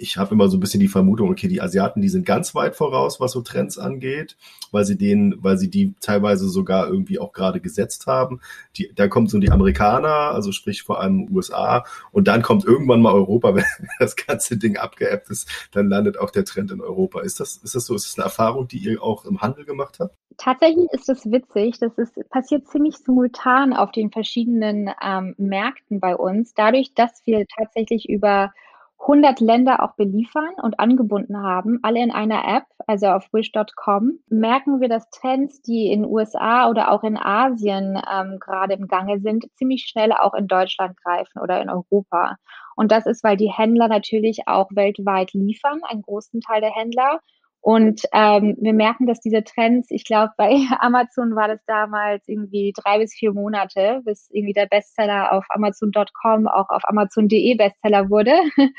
[0.00, 2.76] ich habe immer so ein bisschen die Vermutung, okay, die Asiaten, die sind ganz weit
[2.76, 4.36] voraus, was so Trends angeht,
[4.70, 8.40] weil sie den, weil sie die teilweise sogar irgendwie auch gerade gesetzt haben.
[8.76, 13.02] Die, da kommt so die Amerikaner, also sprich vor allem USA, und dann kommt irgendwann
[13.02, 13.64] mal Europa, wenn
[13.98, 17.20] das ganze Ding abgeappt ist, dann landet auch der Trend in Europa.
[17.20, 17.94] Ist das, ist das so?
[17.94, 20.14] Ist das eine Erfahrung, die ihr auch im Handel gemacht habt?
[20.36, 21.78] Tatsächlich ist es witzig.
[21.80, 26.54] Das ist passiert ziemlich simultan auf den verschiedenen ähm, Märkten bei uns.
[26.54, 28.52] Dadurch, dass wir tatsächlich über
[29.00, 34.80] 100 Länder auch beliefern und angebunden haben, alle in einer App, also auf wish.com, merken
[34.80, 39.46] wir, dass Trends, die in USA oder auch in Asien ähm, gerade im Gange sind,
[39.54, 42.36] ziemlich schnell auch in Deutschland greifen oder in Europa.
[42.76, 47.20] Und das ist, weil die Händler natürlich auch weltweit liefern, einen großen Teil der Händler
[47.60, 52.72] und ähm, wir merken, dass diese Trends, ich glaube, bei Amazon war das damals irgendwie
[52.76, 58.34] drei bis vier Monate, bis irgendwie der Bestseller auf Amazon.com auch auf Amazon.de Bestseller wurde.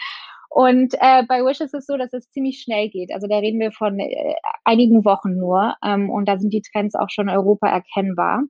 [0.49, 3.13] Und äh, bei Wish ist es so, dass es ziemlich schnell geht.
[3.13, 4.33] Also da reden wir von äh,
[4.65, 5.75] einigen Wochen nur.
[5.85, 8.41] Ähm, und da sind die Trends auch schon in Europa erkennbar.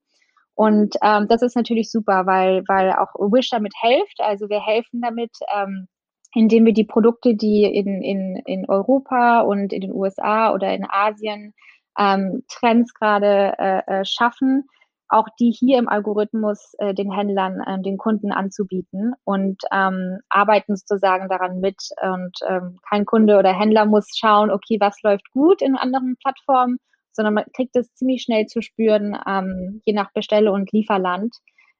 [0.55, 4.21] Und ähm, das ist natürlich super, weil, weil auch Wish damit hilft.
[4.21, 5.87] Also wir helfen damit, ähm,
[6.33, 10.85] indem wir die Produkte, die in, in, in Europa und in den USA oder in
[10.87, 11.53] Asien
[11.97, 14.65] ähm, Trends gerade äh, äh, schaffen,
[15.09, 20.75] auch die hier im Algorithmus äh, den Händlern, äh, den Kunden anzubieten und ähm, arbeiten
[20.75, 21.77] sozusagen daran mit.
[22.01, 26.77] Und ähm, kein Kunde oder Händler muss schauen, okay, was läuft gut in anderen Plattformen,
[27.11, 31.35] sondern man kriegt es ziemlich schnell zu spüren, ähm, je nach Bestelle- und Lieferland,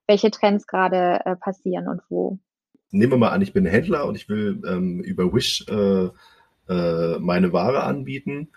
[0.07, 2.39] welche Trends gerade äh, passieren und wo
[2.91, 6.10] nehmen wir mal an, ich bin Händler und ich will ähm, über Wish äh,
[6.69, 8.49] äh, meine Ware anbieten.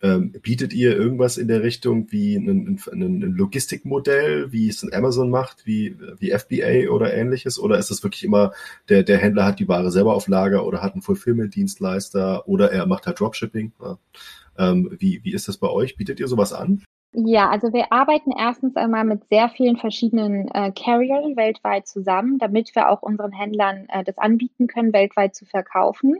[0.00, 4.94] Ähm, bietet ihr irgendwas in der Richtung wie ein, ein, ein Logistikmodell, wie es ein
[4.94, 7.58] Amazon macht, wie, wie FBA oder ähnliches?
[7.58, 8.52] Oder ist es wirklich immer,
[8.88, 12.86] der, der Händler hat die Ware selber auf Lager oder hat einen Fulfillment-Dienstleister oder er
[12.86, 13.72] macht halt Dropshipping?
[13.82, 13.98] Ja.
[14.56, 15.96] Ähm, wie, wie ist das bei euch?
[15.96, 16.84] Bietet ihr sowas an?
[17.12, 22.74] Ja, also wir arbeiten erstens einmal mit sehr vielen verschiedenen äh, Carriern weltweit zusammen, damit
[22.74, 26.18] wir auch unseren Händlern äh, das anbieten können, weltweit zu verkaufen,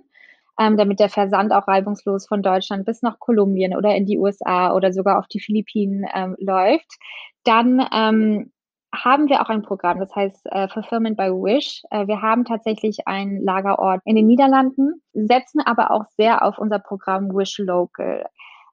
[0.58, 4.74] ähm, damit der Versand auch reibungslos von Deutschland bis nach Kolumbien oder in die USA
[4.74, 6.96] oder sogar auf die Philippinen ähm, läuft.
[7.44, 8.52] Dann ähm,
[8.94, 11.82] haben wir auch ein Programm, das heißt äh, Fulfillment by Wish.
[11.90, 16.78] Äh, wir haben tatsächlich einen Lagerort in den Niederlanden, setzen aber auch sehr auf unser
[16.78, 18.24] Programm Wish Local.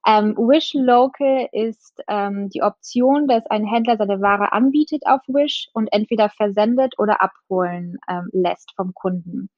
[0.08, 5.70] Ähm, Wish Local ist ähm, die Option, dass ein Händler seine Ware anbietet auf Wish
[5.74, 9.50] und entweder versendet oder abholen ähm, lässt vom Kunden.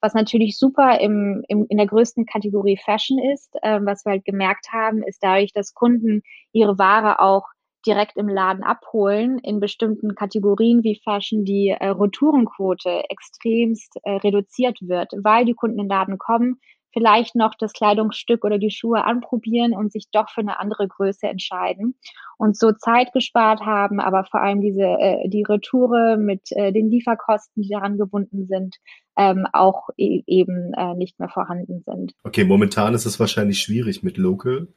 [0.00, 4.24] Was natürlich super im, im, in der größten Kategorie Fashion ist, ähm, was wir halt
[4.24, 7.46] gemerkt haben, ist dadurch, dass Kunden ihre Ware auch
[7.86, 14.78] direkt im Laden abholen, in bestimmten Kategorien wie Fashion die äh, Retourenquote extremst äh, reduziert
[14.82, 16.60] wird, weil die Kunden in den Laden kommen,
[16.92, 21.26] vielleicht noch das Kleidungsstück oder die Schuhe anprobieren und sich doch für eine andere Größe
[21.26, 21.94] entscheiden
[22.38, 26.90] und so Zeit gespart haben, aber vor allem diese äh, die Retoure mit äh, den
[26.90, 28.76] Lieferkosten, die daran gebunden sind,
[29.16, 32.12] ähm, auch e eben äh, nicht mehr vorhanden sind.
[32.24, 34.68] Okay, momentan ist es wahrscheinlich schwierig mit Local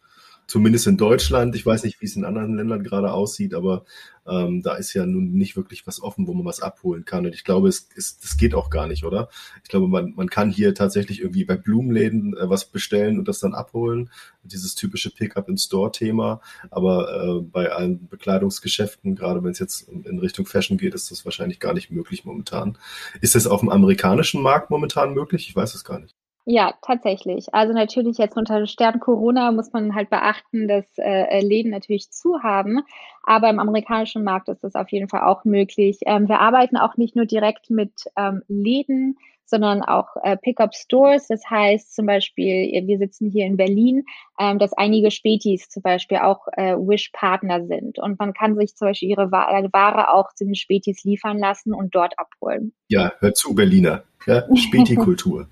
[0.47, 1.55] zumindest in Deutschland.
[1.55, 3.85] Ich weiß nicht, wie es in anderen Ländern gerade aussieht, aber
[4.27, 7.25] ähm, da ist ja nun nicht wirklich was offen, wo man was abholen kann.
[7.25, 9.29] Und ich glaube, es, es das geht auch gar nicht, oder?
[9.63, 13.39] Ich glaube, man, man kann hier tatsächlich irgendwie bei Blumenläden äh, was bestellen und das
[13.39, 14.09] dann abholen.
[14.43, 16.41] Dieses typische Pickup-in-Store-Thema.
[16.71, 21.25] Aber äh, bei allen Bekleidungsgeschäften, gerade wenn es jetzt in Richtung Fashion geht, ist das
[21.25, 22.77] wahrscheinlich gar nicht möglich momentan.
[23.21, 25.47] Ist das auf dem amerikanischen Markt momentan möglich?
[25.49, 26.15] Ich weiß es gar nicht.
[26.47, 27.53] Ja, tatsächlich.
[27.53, 32.43] Also natürlich jetzt unter Stern Corona muss man halt beachten, dass äh, Läden natürlich zu
[32.43, 32.83] haben,
[33.23, 35.99] aber im amerikanischen Markt ist das auf jeden Fall auch möglich.
[36.05, 41.27] Ähm, wir arbeiten auch nicht nur direkt mit ähm, Läden, sondern auch äh, Pickup Stores.
[41.27, 44.03] Das heißt zum Beispiel, wir sitzen hier in Berlin,
[44.39, 47.99] ähm, dass einige Spätis zum Beispiel auch äh, Wish-Partner sind.
[47.99, 51.95] Und man kann sich zum Beispiel ihre Ware auch zu den Spätis liefern lassen und
[51.95, 52.73] dort abholen.
[52.87, 54.03] Ja, hör zu, Berliner.
[54.25, 55.47] Ja, Späti-Kultur.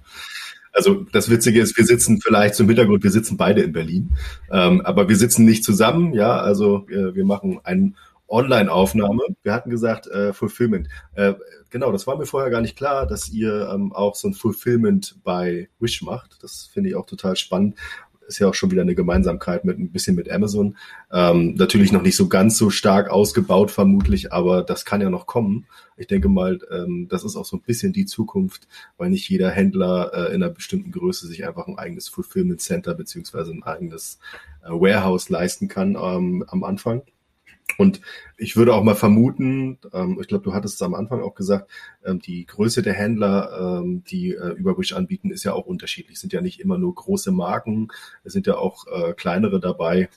[0.73, 4.15] Also das Witzige ist, wir sitzen vielleicht zum Hintergrund, wir sitzen beide in Berlin,
[4.51, 7.93] ähm, aber wir sitzen nicht zusammen, ja, also äh, wir machen eine
[8.27, 9.21] Online-Aufnahme.
[9.43, 10.87] Wir hatten gesagt, äh, Fulfillment.
[11.13, 11.33] Äh,
[11.69, 15.17] genau, das war mir vorher gar nicht klar, dass ihr ähm, auch so ein Fulfillment
[15.23, 16.41] bei Wish macht.
[16.41, 17.77] Das finde ich auch total spannend.
[18.27, 20.77] Ist ja auch schon wieder eine Gemeinsamkeit mit ein bisschen mit Amazon.
[21.11, 25.25] Ähm, natürlich noch nicht so ganz so stark ausgebaut vermutlich, aber das kann ja noch
[25.25, 25.65] kommen.
[25.97, 29.49] Ich denke mal, ähm, das ist auch so ein bisschen die Zukunft, weil nicht jeder
[29.49, 34.19] Händler äh, in einer bestimmten Größe sich einfach ein eigenes Fulfillment Center beziehungsweise ein eigenes
[34.63, 37.03] äh, Warehouse leisten kann ähm, am Anfang.
[37.77, 38.01] Und
[38.37, 41.69] ich würde auch mal vermuten, ähm, ich glaube, du hattest es am Anfang auch gesagt,
[42.05, 46.15] ähm, die Größe der Händler, ähm, die äh, Überwish anbieten, ist ja auch unterschiedlich.
[46.15, 47.87] Es sind ja nicht immer nur große Marken,
[48.23, 50.09] es sind ja auch äh, kleinere dabei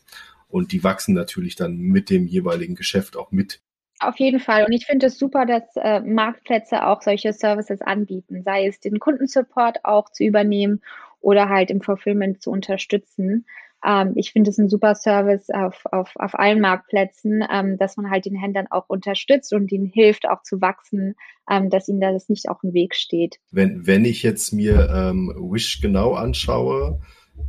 [0.49, 3.61] und die wachsen natürlich dann mit dem jeweiligen Geschäft auch mit.
[3.99, 4.65] Auf jeden Fall.
[4.65, 8.99] Und ich finde es super, dass äh, Marktplätze auch solche Services anbieten, sei es den
[8.99, 10.83] Kundensupport auch zu übernehmen
[11.21, 13.47] oder halt im Fulfillment zu unterstützen.
[13.85, 18.11] Ähm, ich finde es ein super Service auf, auf, auf allen Marktplätzen, ähm, dass man
[18.11, 21.15] halt den Händlern auch unterstützt und ihnen hilft, auch zu wachsen,
[21.51, 23.39] ähm, dass ihnen das nicht auch im Weg steht.
[23.51, 27.01] Wenn, wenn ich jetzt mir ähm, Wish genau anschaue,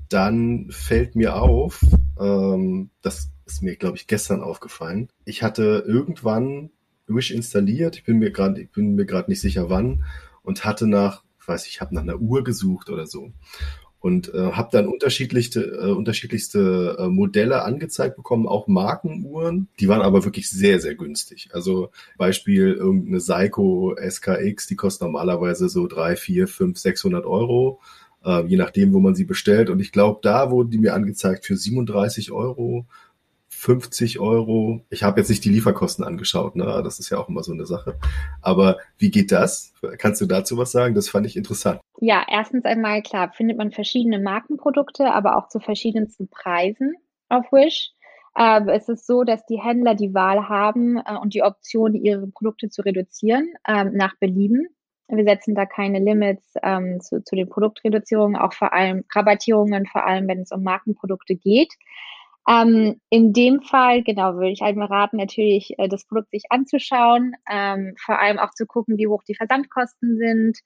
[0.09, 1.81] dann fällt mir auf,
[2.19, 5.09] ähm, das ist mir, glaube ich, gestern aufgefallen.
[5.25, 6.71] Ich hatte irgendwann
[7.07, 10.03] Wish installiert, ich bin mir gerade, nicht sicher wann,
[10.43, 13.31] und hatte nach, ich weiß ich, habe nach einer Uhr gesucht oder so
[14.07, 19.67] und äh, habe dann unterschiedlichste, äh, unterschiedlichste äh, Modelle angezeigt bekommen, auch Markenuhren.
[19.81, 21.49] Die waren aber wirklich sehr, sehr günstig.
[21.51, 27.81] Also Beispiel irgendeine Seiko SKX, die kostet normalerweise so drei, vier, fünf, 600 Euro,
[28.23, 29.69] äh, je nachdem, wo man sie bestellt.
[29.69, 32.85] Und ich glaube, da wurden die mir angezeigt für 37 Euro
[33.57, 34.81] 50 Euro.
[34.89, 36.65] Ich habe jetzt nicht die Lieferkosten angeschaut, ne?
[36.83, 37.97] Das ist ja auch immer so eine Sache.
[38.41, 39.73] Aber wie geht das?
[39.97, 40.93] Kannst du dazu was sagen?
[40.93, 41.79] Das fand ich interessant.
[41.99, 46.93] Ja, erstens einmal klar, findet man verschiedene Markenprodukte, aber auch zu verschiedensten Preisen
[47.29, 47.93] auf Wish.
[48.35, 52.27] Äh, es ist so, dass die Händler die Wahl haben äh, und die Option, ihre
[52.27, 54.67] Produkte zu reduzieren äh, nach Belieben.
[55.07, 60.05] Wir setzen da keine Limits ähm, zu, zu den Produktreduzierungen, auch vor allem Rabattierungen, vor
[60.05, 61.73] allem wenn es um Markenprodukte geht.
[62.49, 66.43] Ähm, in dem Fall, genau, würde ich halt mal raten, natürlich äh, das Produkt sich
[66.49, 70.57] anzuschauen, ähm, vor allem auch zu gucken, wie hoch die Versandkosten sind,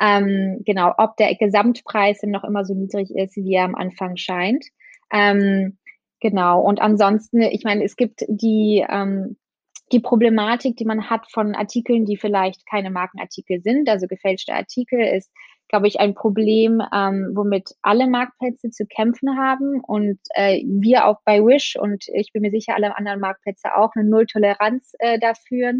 [0.00, 4.64] ähm, genau, ob der Gesamtpreis noch immer so niedrig ist, wie er am Anfang scheint.
[5.12, 5.78] Ähm,
[6.20, 9.36] genau, und ansonsten, ich meine, es gibt die, ähm,
[9.92, 15.00] die Problematik, die man hat von Artikeln, die vielleicht keine Markenartikel sind, also gefälschte Artikel,
[15.00, 15.30] ist
[15.68, 21.20] glaube ich, ein Problem, ähm, womit alle Marktplätze zu kämpfen haben und äh, wir auch
[21.24, 25.72] bei Wish und ich bin mir sicher, alle anderen Marktplätze auch eine Nulltoleranz äh, dafür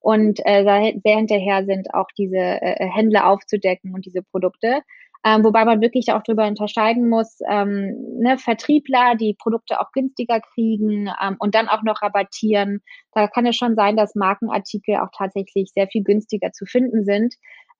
[0.00, 4.82] und äh, da sehr hinterher sind, auch diese äh, Händler aufzudecken und diese Produkte.
[5.24, 10.40] Ähm, wobei man wirklich auch darüber unterscheiden muss, ähm, ne, Vertriebler, die Produkte auch günstiger
[10.40, 12.82] kriegen ähm, und dann auch noch rabattieren.
[13.12, 17.34] Da kann es schon sein, dass Markenartikel auch tatsächlich sehr viel günstiger zu finden sind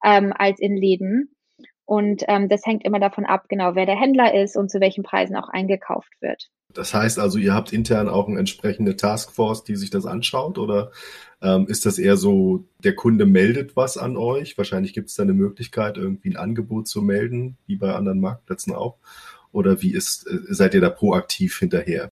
[0.05, 1.32] ähm, als in Läden.
[1.85, 5.03] Und ähm, das hängt immer davon ab, genau, wer der Händler ist und zu welchen
[5.03, 6.49] Preisen auch eingekauft wird.
[6.73, 10.91] Das heißt also, ihr habt intern auch eine entsprechende Taskforce, die sich das anschaut, oder
[11.41, 14.57] ähm, ist das eher so, der Kunde meldet was an euch?
[14.57, 18.73] Wahrscheinlich gibt es da eine Möglichkeit, irgendwie ein Angebot zu melden, wie bei anderen Marktplätzen
[18.73, 18.97] auch.
[19.51, 22.09] Oder wie ist, äh, seid ihr da proaktiv hinterher?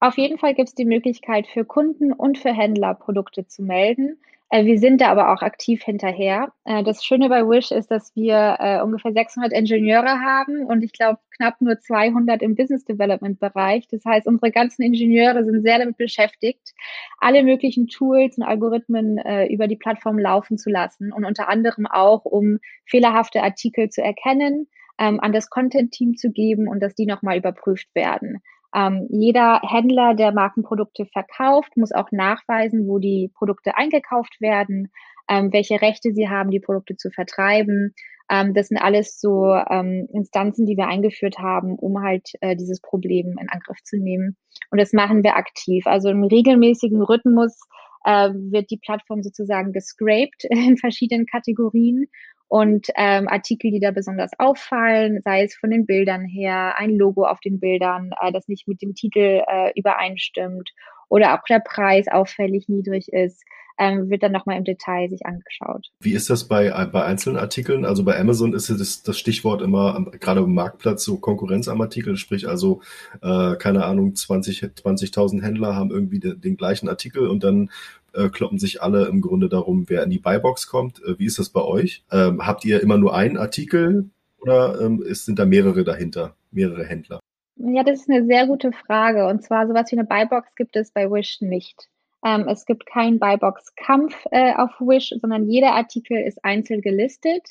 [0.00, 4.18] Auf jeden Fall gibt es die Möglichkeit für Kunden und für Händler Produkte zu melden.
[4.50, 6.52] Äh, wir sind da aber auch aktiv hinterher.
[6.64, 10.92] Äh, das Schöne bei Wish ist, dass wir äh, ungefähr 600 Ingenieure haben und ich
[10.92, 13.88] glaube knapp nur 200 im Business Development Bereich.
[13.88, 16.74] Das heißt, unsere ganzen Ingenieure sind sehr damit beschäftigt,
[17.18, 22.24] alle möglichen Tools und Algorithmen über die Plattform laufen zu lassen und unter anderem auch,
[22.24, 27.38] um fehlerhafte Artikel zu erkennen, ähm, an das Content-Team zu geben und dass die nochmal
[27.38, 28.40] überprüft werden.
[28.74, 34.90] Ähm, jeder Händler, der Markenprodukte verkauft, muss auch nachweisen, wo die Produkte eingekauft werden,
[35.28, 37.94] ähm, welche Rechte sie haben, die Produkte zu vertreiben.
[38.30, 42.80] Ähm, das sind alles so ähm, Instanzen, die wir eingeführt haben, um halt äh, dieses
[42.80, 44.36] Problem in Angriff zu nehmen.
[44.70, 45.86] Und das machen wir aktiv.
[45.86, 47.60] Also im regelmäßigen Rhythmus
[48.04, 52.06] äh, wird die Plattform sozusagen gescraped in verschiedenen Kategorien
[52.48, 57.24] und ähm, Artikel, die da besonders auffallen, sei es von den Bildern her, ein Logo
[57.24, 60.70] auf den Bildern, äh, das nicht mit dem Titel äh, übereinstimmt
[61.08, 63.42] oder auch der Preis auffällig niedrig ist,
[63.78, 65.88] ähm, wird dann nochmal im Detail sich angeschaut.
[66.00, 67.84] Wie ist das bei, bei einzelnen Artikeln?
[67.84, 72.16] Also bei Amazon ist das, das Stichwort immer, gerade im Marktplatz, so Konkurrenz am Artikel,
[72.16, 72.82] sprich also,
[73.20, 77.70] äh, keine Ahnung, 20, 20.000 Händler haben irgendwie den, den gleichen Artikel und dann
[78.14, 81.02] äh, kloppen sich alle im Grunde darum, wer in die Buybox kommt.
[81.04, 82.04] Äh, wie ist das bei euch?
[82.10, 86.84] Ähm, habt ihr immer nur einen Artikel oder ähm, ist, sind da mehrere dahinter, mehrere
[86.84, 87.20] Händler?
[87.56, 89.26] Ja, das ist eine sehr gute Frage.
[89.26, 91.88] Und zwar sowas wie eine Buybox gibt es bei Wish nicht.
[92.24, 97.48] Ähm, es gibt keinen Buybox-Kampf äh, auf Wish, sondern jeder Artikel ist einzeln gelistet.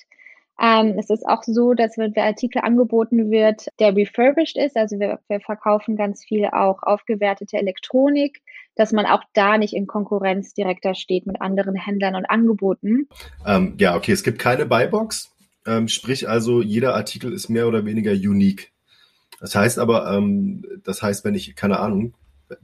[0.61, 4.99] Ähm, es ist auch so, dass wenn der Artikel angeboten wird, der refurbished ist, also
[4.99, 8.41] wir, wir verkaufen ganz viel auch aufgewertete Elektronik,
[8.75, 13.07] dass man auch da nicht in Konkurrenz direkter steht mit anderen Händlern und Angeboten.
[13.45, 15.31] Ähm, ja, okay, es gibt keine Buybox,
[15.65, 18.71] ähm, sprich also jeder Artikel ist mehr oder weniger unique.
[19.39, 22.13] Das heißt aber, ähm, das heißt, wenn ich, keine Ahnung,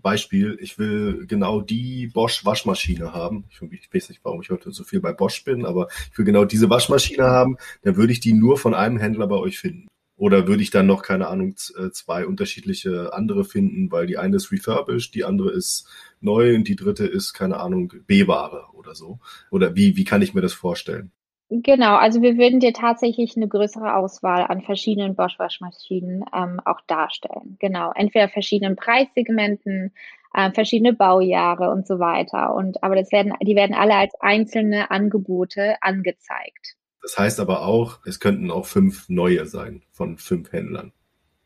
[0.01, 3.45] Beispiel, ich will genau die Bosch Waschmaschine haben.
[3.49, 6.25] Ich, ich, weiß nicht, warum ich heute so viel bei Bosch bin, aber ich will
[6.25, 9.87] genau diese Waschmaschine haben, dann würde ich die nur von einem Händler bei euch finden.
[10.15, 14.35] Oder würde ich dann noch, keine Ahnung, äh, zwei unterschiedliche andere finden, weil die eine
[14.35, 15.87] ist refurbished, die andere ist
[16.19, 19.19] neu und die dritte ist, keine Ahnung, B-Ware oder so.
[19.49, 21.13] Oder wie, wie kann ich mir das vorstellen?
[21.51, 27.57] Genau, also wir würden dir tatsächlich eine größere Auswahl an verschiedenen Bosch-Waschmaschinen ähm, auch darstellen.
[27.59, 29.91] Genau, entweder verschiedenen Preissegmenten,
[30.35, 32.53] äh, verschiedene Baujahre und so weiter.
[32.53, 36.75] Und aber das werden, die werden alle als einzelne Angebote angezeigt.
[37.01, 40.91] Das heißt aber auch, es könnten auch fünf neue sein von fünf Händlern.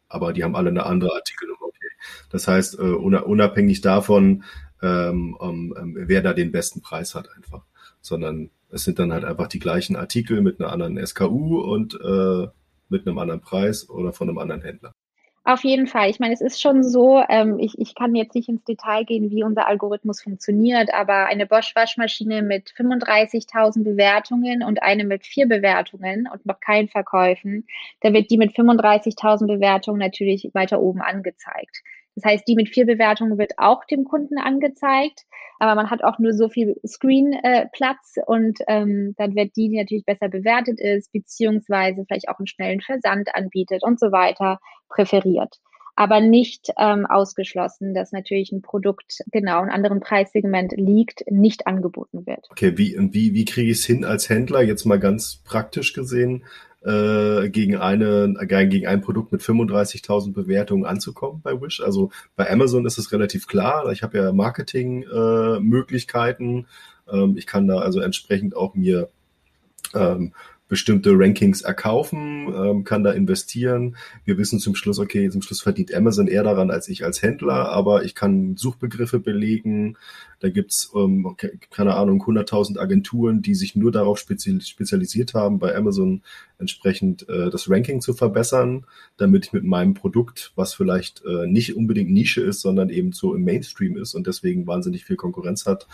[0.09, 1.67] Aber die haben alle eine andere Artikelnummer.
[1.67, 1.89] Okay.
[2.29, 4.43] Das heißt, äh, unabhängig davon,
[4.81, 7.63] ähm, ähm, wer da den besten Preis hat einfach.
[8.01, 12.47] Sondern es sind dann halt einfach die gleichen Artikel mit einer anderen SKU und äh,
[12.89, 14.93] mit einem anderen Preis oder von einem anderen Händler.
[15.45, 16.09] Auf jeden Fall.
[16.09, 19.29] Ich meine, es ist schon so, ähm, ich, ich kann jetzt nicht ins Detail gehen,
[19.29, 26.29] wie unser Algorithmus funktioniert, aber eine Bosch-Waschmaschine mit 35.000 Bewertungen und eine mit vier Bewertungen
[26.31, 27.67] und noch keinen Verkäufen,
[27.99, 31.83] da wird die mit 35.000 Bewertungen natürlich weiter oben angezeigt.
[32.15, 35.21] Das heißt, die mit vier Bewertungen wird auch dem Kunden angezeigt,
[35.59, 39.77] aber man hat auch nur so viel Screen-Platz äh, und ähm, dann wird die, die
[39.77, 44.59] natürlich besser bewertet ist, beziehungsweise vielleicht auch einen schnellen Versand anbietet und so weiter,
[44.89, 45.59] präferiert.
[45.95, 52.25] Aber nicht ähm, ausgeschlossen, dass natürlich ein Produkt genau in anderen Preissegment liegt, nicht angeboten
[52.25, 52.47] wird.
[52.49, 56.43] Okay, wie, wie, wie kriege ich es hin als Händler, jetzt mal ganz praktisch gesehen,
[56.83, 61.81] äh, gegen eine gegen ein Produkt mit 35.000 Bewertungen anzukommen bei Wish.
[61.81, 63.91] Also bei Amazon ist es relativ klar.
[63.91, 66.67] Ich habe ja Marketing-Möglichkeiten.
[67.07, 69.09] Äh, ähm, ich kann da also entsprechend auch mir
[69.93, 70.31] ähm,
[70.73, 73.95] bestimmte Rankings erkaufen, ähm, kann da investieren.
[74.25, 77.69] Wir wissen zum Schluss, okay, zum Schluss verdient Amazon eher daran als ich als Händler,
[77.69, 79.97] aber ich kann Suchbegriffe belegen.
[80.39, 81.37] Da gibt's ähm,
[81.69, 86.23] keine Ahnung, 100.000 Agenturen, die sich nur darauf spezialisiert haben, bei Amazon
[86.63, 88.85] entsprechend äh, das Ranking zu verbessern,
[89.17, 93.35] damit ich mit meinem Produkt, was vielleicht äh, nicht unbedingt Nische ist, sondern eben so
[93.35, 95.87] im Mainstream ist und deswegen wahnsinnig viel Konkurrenz hat,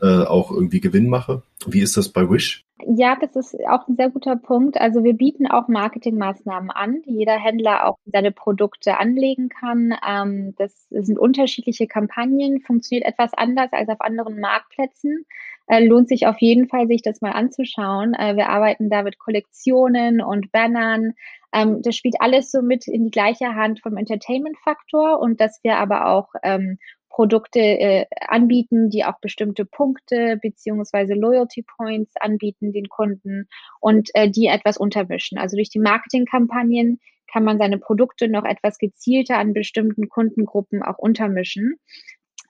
[0.00, 1.42] äh, auch irgendwie Gewinn mache.
[1.66, 2.64] Wie ist das bei Wish?
[2.86, 4.80] Ja, das ist auch ein sehr guter Punkt.
[4.80, 9.94] Also wir bieten auch Marketingmaßnahmen an, die jeder Händler auch seine Produkte anlegen kann.
[10.06, 15.24] Ähm, das sind unterschiedliche Kampagnen, funktioniert etwas anders als auf anderen Marktplätzen.
[15.66, 18.14] Äh, lohnt sich auf jeden Fall, sich das mal anzuschauen.
[18.14, 21.12] Äh, wir arbeiten da mit Kollektionen und Bannern.
[21.52, 25.78] Ähm, das spielt alles so mit in die gleiche Hand vom Entertainment-Faktor und dass wir
[25.78, 26.78] aber auch ähm,
[27.14, 33.46] Produkte äh, anbieten, die auch bestimmte Punkte beziehungsweise Loyalty Points anbieten den Kunden
[33.80, 35.38] und äh, die etwas untermischen.
[35.38, 36.98] Also durch die Marketingkampagnen
[37.32, 41.76] kann man seine Produkte noch etwas gezielter an bestimmten Kundengruppen auch untermischen.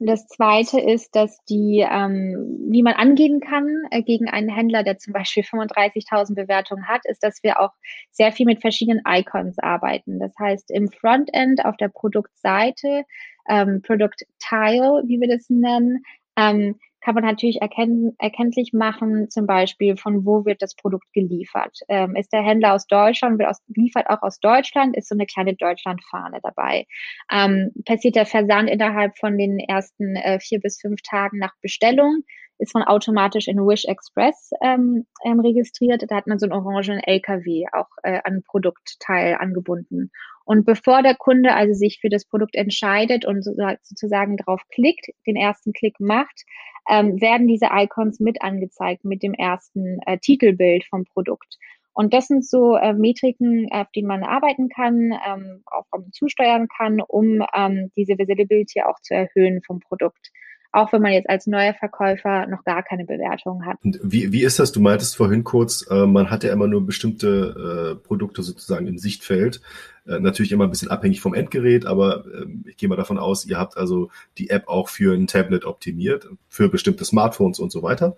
[0.00, 4.98] Das zweite ist, dass die, ähm, wie man angehen kann äh, gegen einen Händler, der
[4.98, 7.70] zum Beispiel 35.000 Bewertungen hat, ist, dass wir auch
[8.10, 10.18] sehr viel mit verschiedenen Icons arbeiten.
[10.18, 13.04] Das heißt, im Frontend auf der Produktseite
[13.48, 16.02] ähm, Product Tile, wie wir das nennen,
[16.36, 21.80] ähm, kann man natürlich erkennen, erkenntlich machen, zum Beispiel von wo wird das Produkt geliefert.
[21.88, 25.26] Ähm, ist der Händler aus Deutschland, wird aus, liefert auch aus Deutschland, ist so eine
[25.26, 26.86] kleine Deutschlandfahne dabei.
[27.30, 32.22] Ähm, passiert der Versand innerhalb von den ersten äh, vier bis fünf Tagen nach Bestellung,
[32.58, 36.04] ist man automatisch in Wish Express ähm, ähm, registriert.
[36.08, 40.10] Da hat man so einen orangen LKW auch äh, an Produktteil angebunden.
[40.44, 45.36] Und bevor der Kunde also sich für das Produkt entscheidet und sozusagen drauf klickt, den
[45.36, 46.44] ersten Klick macht,
[46.88, 51.56] ähm, werden diese Icons mit angezeigt mit dem ersten äh, Titelbild vom Produkt.
[51.94, 57.00] Und das sind so äh, Metriken, auf denen man arbeiten kann, ähm, auch zusteuern kann,
[57.00, 60.30] um ähm, diese Visibility auch zu erhöhen vom Produkt
[60.74, 63.76] auch wenn man jetzt als neuer Verkäufer noch gar keine Bewertung hat.
[63.84, 64.72] Und wie, wie ist das?
[64.72, 68.98] Du meintest vorhin kurz, äh, man hat ja immer nur bestimmte äh, Produkte sozusagen im
[68.98, 69.60] Sichtfeld.
[70.06, 73.46] Äh, natürlich immer ein bisschen abhängig vom Endgerät, aber äh, ich gehe mal davon aus,
[73.46, 77.82] ihr habt also die App auch für ein Tablet optimiert, für bestimmte Smartphones und so
[77.82, 78.16] weiter.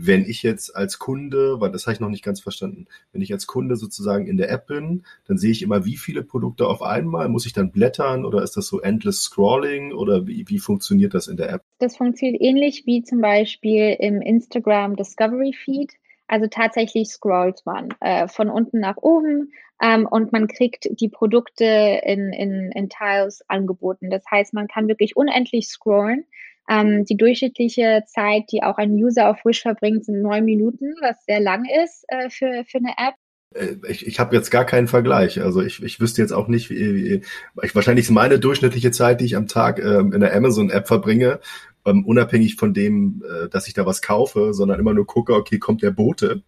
[0.00, 3.32] Wenn ich jetzt als Kunde, weil das habe ich noch nicht ganz verstanden, wenn ich
[3.32, 6.82] als Kunde sozusagen in der App bin, dann sehe ich immer, wie viele Produkte auf
[6.82, 7.28] einmal.
[7.28, 11.28] Muss ich dann blättern oder ist das so endless Scrolling oder wie, wie funktioniert das
[11.28, 11.62] in der App?
[11.78, 15.92] Das funktioniert ähnlich wie zum Beispiel im Instagram Discovery Feed.
[16.28, 21.64] Also tatsächlich scrollt man äh, von unten nach oben ähm, und man kriegt die Produkte
[22.04, 24.10] in, in, in Tiles angeboten.
[24.10, 26.24] Das heißt, man kann wirklich unendlich scrollen.
[26.68, 31.24] Ähm, die durchschnittliche Zeit, die auch ein User auf Wish verbringt, sind neun Minuten, was
[31.24, 33.14] sehr lang ist äh, für, für eine App.
[33.54, 35.40] Äh, ich, ich habe jetzt gar keinen Vergleich.
[35.40, 37.22] Also ich, ich wüsste jetzt auch nicht, wie, wie
[37.62, 41.40] ich, wahrscheinlich ist meine durchschnittliche Zeit, die ich am Tag ähm, in der Amazon-App verbringe,
[41.84, 45.58] ähm, unabhängig von dem, äh, dass ich da was kaufe, sondern immer nur gucke, okay,
[45.58, 46.42] kommt der Bote?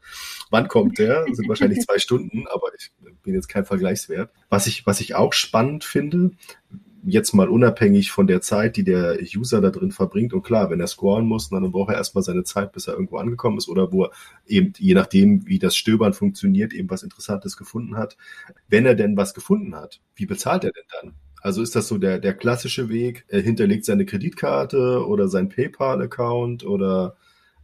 [0.50, 1.24] Wann kommt der?
[1.26, 2.90] Das sind wahrscheinlich zwei Stunden, aber ich
[3.22, 4.30] bin jetzt kein Vergleichswert.
[4.48, 6.32] Was ich, was ich auch spannend finde,
[7.04, 10.32] jetzt mal unabhängig von der Zeit, die der User da drin verbringt.
[10.32, 13.18] Und klar, wenn er scrollen muss, dann braucht er erstmal seine Zeit, bis er irgendwo
[13.18, 14.10] angekommen ist oder wo er
[14.46, 18.16] eben, je nachdem, wie das Stöbern funktioniert, eben was Interessantes gefunden hat.
[18.68, 21.14] Wenn er denn was gefunden hat, wie bezahlt er denn dann?
[21.40, 23.24] Also ist das so der, der klassische Weg?
[23.28, 27.16] Er hinterlegt seine Kreditkarte oder sein PayPal-Account oder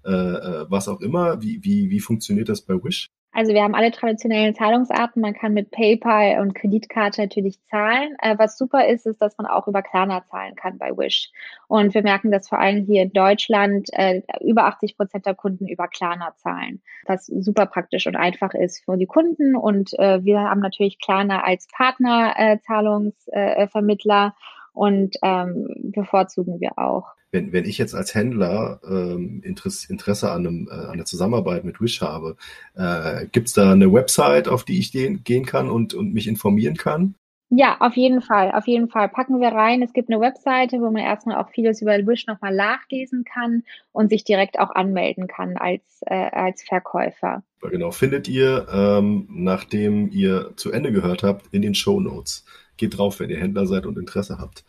[0.05, 1.43] äh, äh was auch immer.
[1.43, 3.11] Wie, wie, wie funktioniert das bei Wish?
[3.35, 5.20] Also wir haben alle traditionellen Zahlungsarten.
[5.20, 8.14] Man kann mit PayPal und Kreditkarte natürlich zahlen.
[8.22, 11.32] Äh, was super ist, ist, dass man auch über Klarna zahlen kann bei Wish.
[11.66, 15.66] Und wir merken, dass vor allem hier in Deutschland äh, über 80 Prozent der Kunden
[15.66, 19.57] über Klarna zahlen, was super praktisch und einfach ist für die Kunden.
[19.57, 24.35] Und äh, wir haben natürlich Klarna als Partner Zahlungsvermittler
[24.72, 30.47] und ähm, bevorzugen wir auch wenn, wenn ich jetzt als Händler ähm, Interesse, Interesse an,
[30.47, 32.37] einem, äh, an der Zusammenarbeit mit Wish habe,
[32.76, 36.28] äh, gibt es da eine Website, auf die ich den, gehen kann und, und mich
[36.28, 37.16] informieren kann?
[37.51, 39.09] Ja, auf jeden Fall, auf jeden Fall.
[39.09, 39.82] Packen wir rein.
[39.82, 44.11] Es gibt eine Webseite, wo man erstmal auch vieles über Wish nochmal nachlesen kann und
[44.11, 47.43] sich direkt auch anmelden kann als, äh, als Verkäufer.
[47.61, 52.45] Genau, findet ihr, ähm, nachdem ihr zu Ende gehört habt, in den Show Notes.
[52.76, 54.64] Geht drauf, wenn ihr Händler seid und Interesse habt.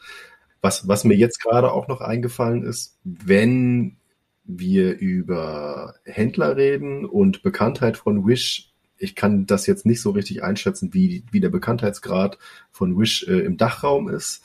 [0.66, 3.98] Was, was mir jetzt gerade auch noch eingefallen ist, wenn
[4.46, 10.42] wir über Händler reden und Bekanntheit von Wish, ich kann das jetzt nicht so richtig
[10.42, 12.40] einschätzen, wie, wie der Bekanntheitsgrad
[12.72, 14.44] von Wish äh, im Dachraum ist.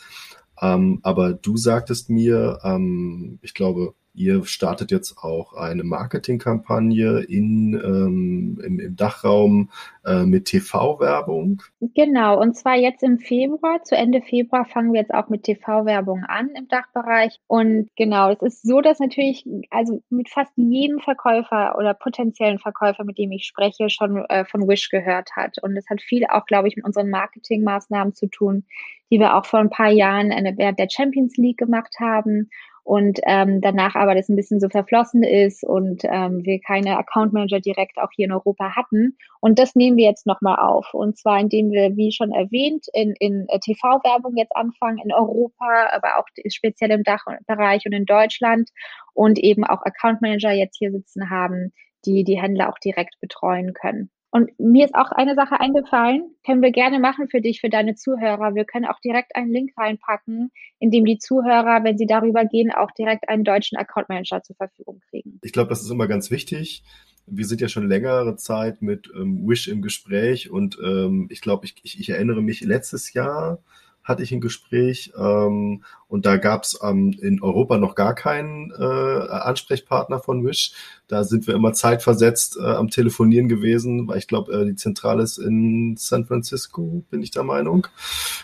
[0.61, 7.75] Ähm, aber du sagtest mir, ähm, ich glaube, Ihr startet jetzt auch eine Marketingkampagne in,
[7.75, 9.71] ähm, im, im Dachraum
[10.05, 11.63] äh, mit TV-Werbung.
[11.81, 13.85] Genau, und zwar jetzt im Februar.
[13.85, 17.39] Zu Ende Februar fangen wir jetzt auch mit TV-Werbung an im Dachbereich.
[17.47, 23.05] Und genau, es ist so, dass natürlich, also mit fast jedem Verkäufer oder potenziellen Verkäufer,
[23.05, 25.57] mit dem ich spreche, schon äh, von Wish gehört hat.
[25.63, 28.65] Und es hat viel auch, glaube ich, mit unseren Marketingmaßnahmen zu tun,
[29.11, 32.51] die wir auch vor ein paar Jahren während der Champions League gemacht haben
[32.91, 37.33] und ähm, danach aber das ein bisschen so verflossen ist und ähm, wir keine Account
[37.33, 39.17] Manager direkt auch hier in Europa hatten.
[39.39, 40.93] Und das nehmen wir jetzt nochmal auf.
[40.93, 45.89] Und zwar indem wir, wie schon erwähnt, in, in äh, TV-Werbung jetzt anfangen, in Europa,
[45.93, 48.71] aber auch speziell im Dachbereich und in Deutschland
[49.15, 51.73] und eben auch Account Manager jetzt hier sitzen haben,
[52.05, 54.11] die die Händler auch direkt betreuen können.
[54.33, 57.97] Und mir ist auch eine Sache eingefallen, können wir gerne machen für dich, für deine
[57.97, 58.55] Zuhörer.
[58.55, 62.71] Wir können auch direkt einen Link reinpacken, in dem die Zuhörer, wenn sie darüber gehen,
[62.71, 65.41] auch direkt einen deutschen Account Manager zur Verfügung kriegen.
[65.43, 66.85] Ich glaube, das ist immer ganz wichtig.
[67.27, 71.67] Wir sind ja schon längere Zeit mit ähm, Wish im Gespräch und ähm, ich glaube,
[71.67, 73.63] ich, ich, ich erinnere mich letztes Jahr
[74.03, 78.73] hatte ich ein Gespräch ähm, und da gab es ähm, in Europa noch gar keinen
[78.73, 80.73] äh, Ansprechpartner von Wish.
[81.07, 85.23] Da sind wir immer zeitversetzt äh, am Telefonieren gewesen, weil ich glaube, äh, die Zentrale
[85.23, 87.87] ist in San Francisco, bin ich der Meinung.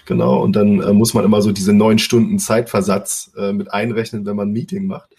[0.05, 4.27] Genau, und dann äh, muss man immer so diese neun Stunden Zeitversatz äh, mit einrechnen,
[4.27, 5.11] wenn man ein Meeting macht.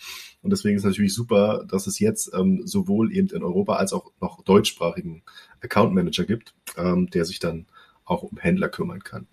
[0.41, 3.91] Und deswegen ist es natürlich super, dass es jetzt ähm, sowohl eben in Europa als
[3.91, 5.23] auch noch deutschsprachigen
[5.61, 7.65] Account Manager gibt, ähm, der sich dann
[8.05, 9.27] auch um Händler kümmern kann.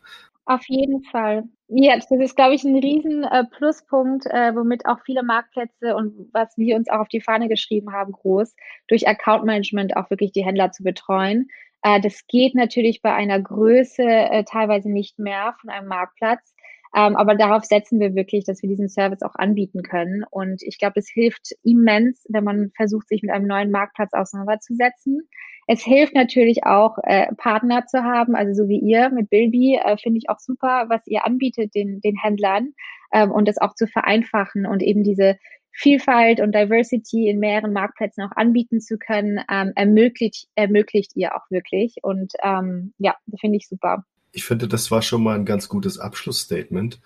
[0.47, 1.45] Auf jeden Fall.
[1.69, 6.29] Ja, das ist, glaube ich, ein riesen äh, Pluspunkt, äh, womit auch viele Marktplätze und
[6.35, 8.55] was wir uns auch auf die Fahne geschrieben haben, groß,
[8.89, 11.49] durch Account Management auch wirklich die Händler zu betreuen.
[11.83, 16.54] Äh, das geht natürlich bei einer Größe äh, teilweise nicht mehr von einem Marktplatz.
[16.95, 20.25] Ähm, aber darauf setzen wir wirklich, dass wir diesen Service auch anbieten können.
[20.31, 25.29] Und ich glaube, es hilft immens, wenn man versucht, sich mit einem neuen Marktplatz auseinanderzusetzen.
[25.67, 29.97] Es hilft natürlich auch, äh, Partner zu haben, also so wie ihr mit Bilby, äh,
[29.97, 32.75] finde ich auch super, was ihr anbietet den, den Händlern
[33.13, 35.39] ähm, und das auch zu vereinfachen und eben diese
[35.73, 41.51] Vielfalt und Diversity in mehreren Marktplätzen auch anbieten zu können, ähm, ermöglicht, ermöglicht ihr auch
[41.51, 41.97] wirklich.
[42.03, 44.05] Und ähm, ja, finde ich super.
[44.35, 47.01] Ich finde, das war schon mal ein ganz gutes Abschlussstatement.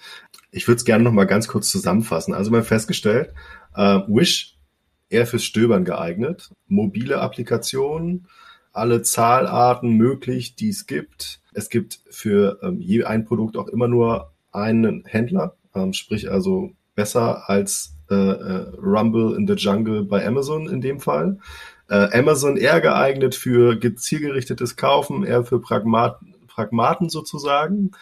[0.50, 2.32] Ich würde es gerne noch mal ganz kurz zusammenfassen.
[2.32, 3.34] Also wir haben festgestellt,
[3.74, 4.56] äh, Wish
[5.10, 8.28] eher fürs Stöbern geeignet, mobile Applikationen,
[8.72, 11.40] alle Zahlarten möglich, die es gibt.
[11.52, 16.70] Es gibt für ähm, je ein Produkt auch immer nur einen Händler, ähm, sprich also
[16.94, 21.38] besser als äh, äh, Rumble in the Jungle bei Amazon in dem Fall.
[21.90, 26.20] Äh, Amazon eher geeignet für zielgerichtetes Kaufen, eher für Pragmat
[26.58, 27.92] Pragmaten sozusagen.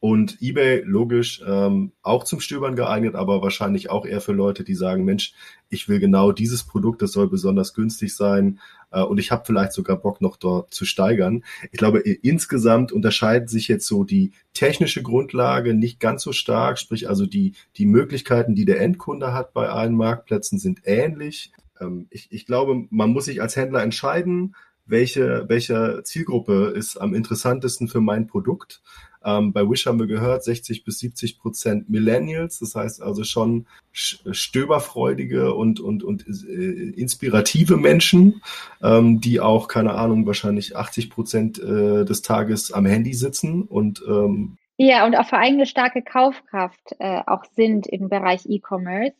[0.00, 4.74] Und eBay, logisch, ähm, auch zum Stöbern geeignet, aber wahrscheinlich auch eher für Leute, die
[4.74, 5.32] sagen, Mensch,
[5.70, 9.72] ich will genau dieses Produkt, das soll besonders günstig sein äh, und ich habe vielleicht
[9.72, 11.42] sogar Bock noch dort zu steigern.
[11.72, 17.08] Ich glaube, insgesamt unterscheidet sich jetzt so die technische Grundlage nicht ganz so stark, sprich
[17.08, 21.50] also die, die Möglichkeiten, die der Endkunde hat bei allen Marktplätzen sind ähnlich.
[21.80, 24.54] Ähm, ich, ich glaube, man muss sich als Händler entscheiden,
[24.86, 28.82] welche, welche Zielgruppe ist am interessantesten für mein Produkt.
[29.24, 33.66] Ähm, bei Wish haben wir gehört, 60 bis 70 Prozent Millennials, das heißt also schon
[33.92, 38.42] stöberfreudige und, und, und äh, inspirative Menschen,
[38.82, 44.02] ähm, die auch, keine Ahnung, wahrscheinlich 80 Prozent äh, des Tages am Handy sitzen und
[44.06, 49.14] ähm, ja, und auch allem eine starke Kaufkraft äh, auch sind im Bereich E-Commerce.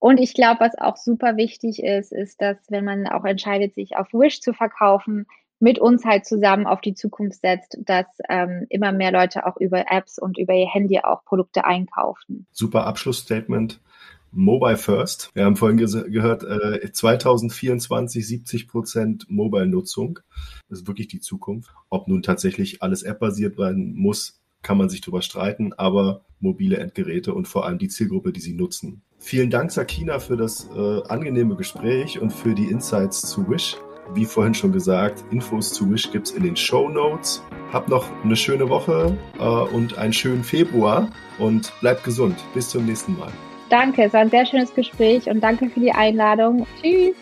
[0.00, 3.96] Und ich glaube, was auch super wichtig ist, ist, dass wenn man auch entscheidet, sich
[3.96, 5.26] auf Wish zu verkaufen,
[5.60, 9.84] mit uns halt zusammen auf die Zukunft setzt, dass ähm, immer mehr Leute auch über
[9.90, 12.46] Apps und über ihr Handy auch Produkte einkaufen.
[12.50, 13.78] Super Abschlussstatement.
[14.32, 15.30] Mobile First.
[15.34, 20.20] Wir haben vorhin ge gehört, äh, 2024 70 Prozent Mobile-Nutzung.
[20.68, 21.72] Das ist wirklich die Zukunft.
[21.90, 27.34] Ob nun tatsächlich alles App-basiert sein muss, kann man sich drüber streiten, aber mobile Endgeräte
[27.34, 29.02] und vor allem die Zielgruppe, die sie nutzen.
[29.18, 33.76] Vielen Dank, Sakina, für das äh, angenehme Gespräch und für die Insights zu Wish.
[34.14, 37.42] Wie vorhin schon gesagt, Infos zu Wish gibt's in den Show Notes.
[37.72, 42.36] Habt noch eine schöne Woche äh, und einen schönen Februar und bleibt gesund.
[42.54, 43.30] Bis zum nächsten Mal.
[43.68, 46.66] Danke, es war ein sehr schönes Gespräch und danke für die Einladung.
[46.82, 47.14] Tschüss.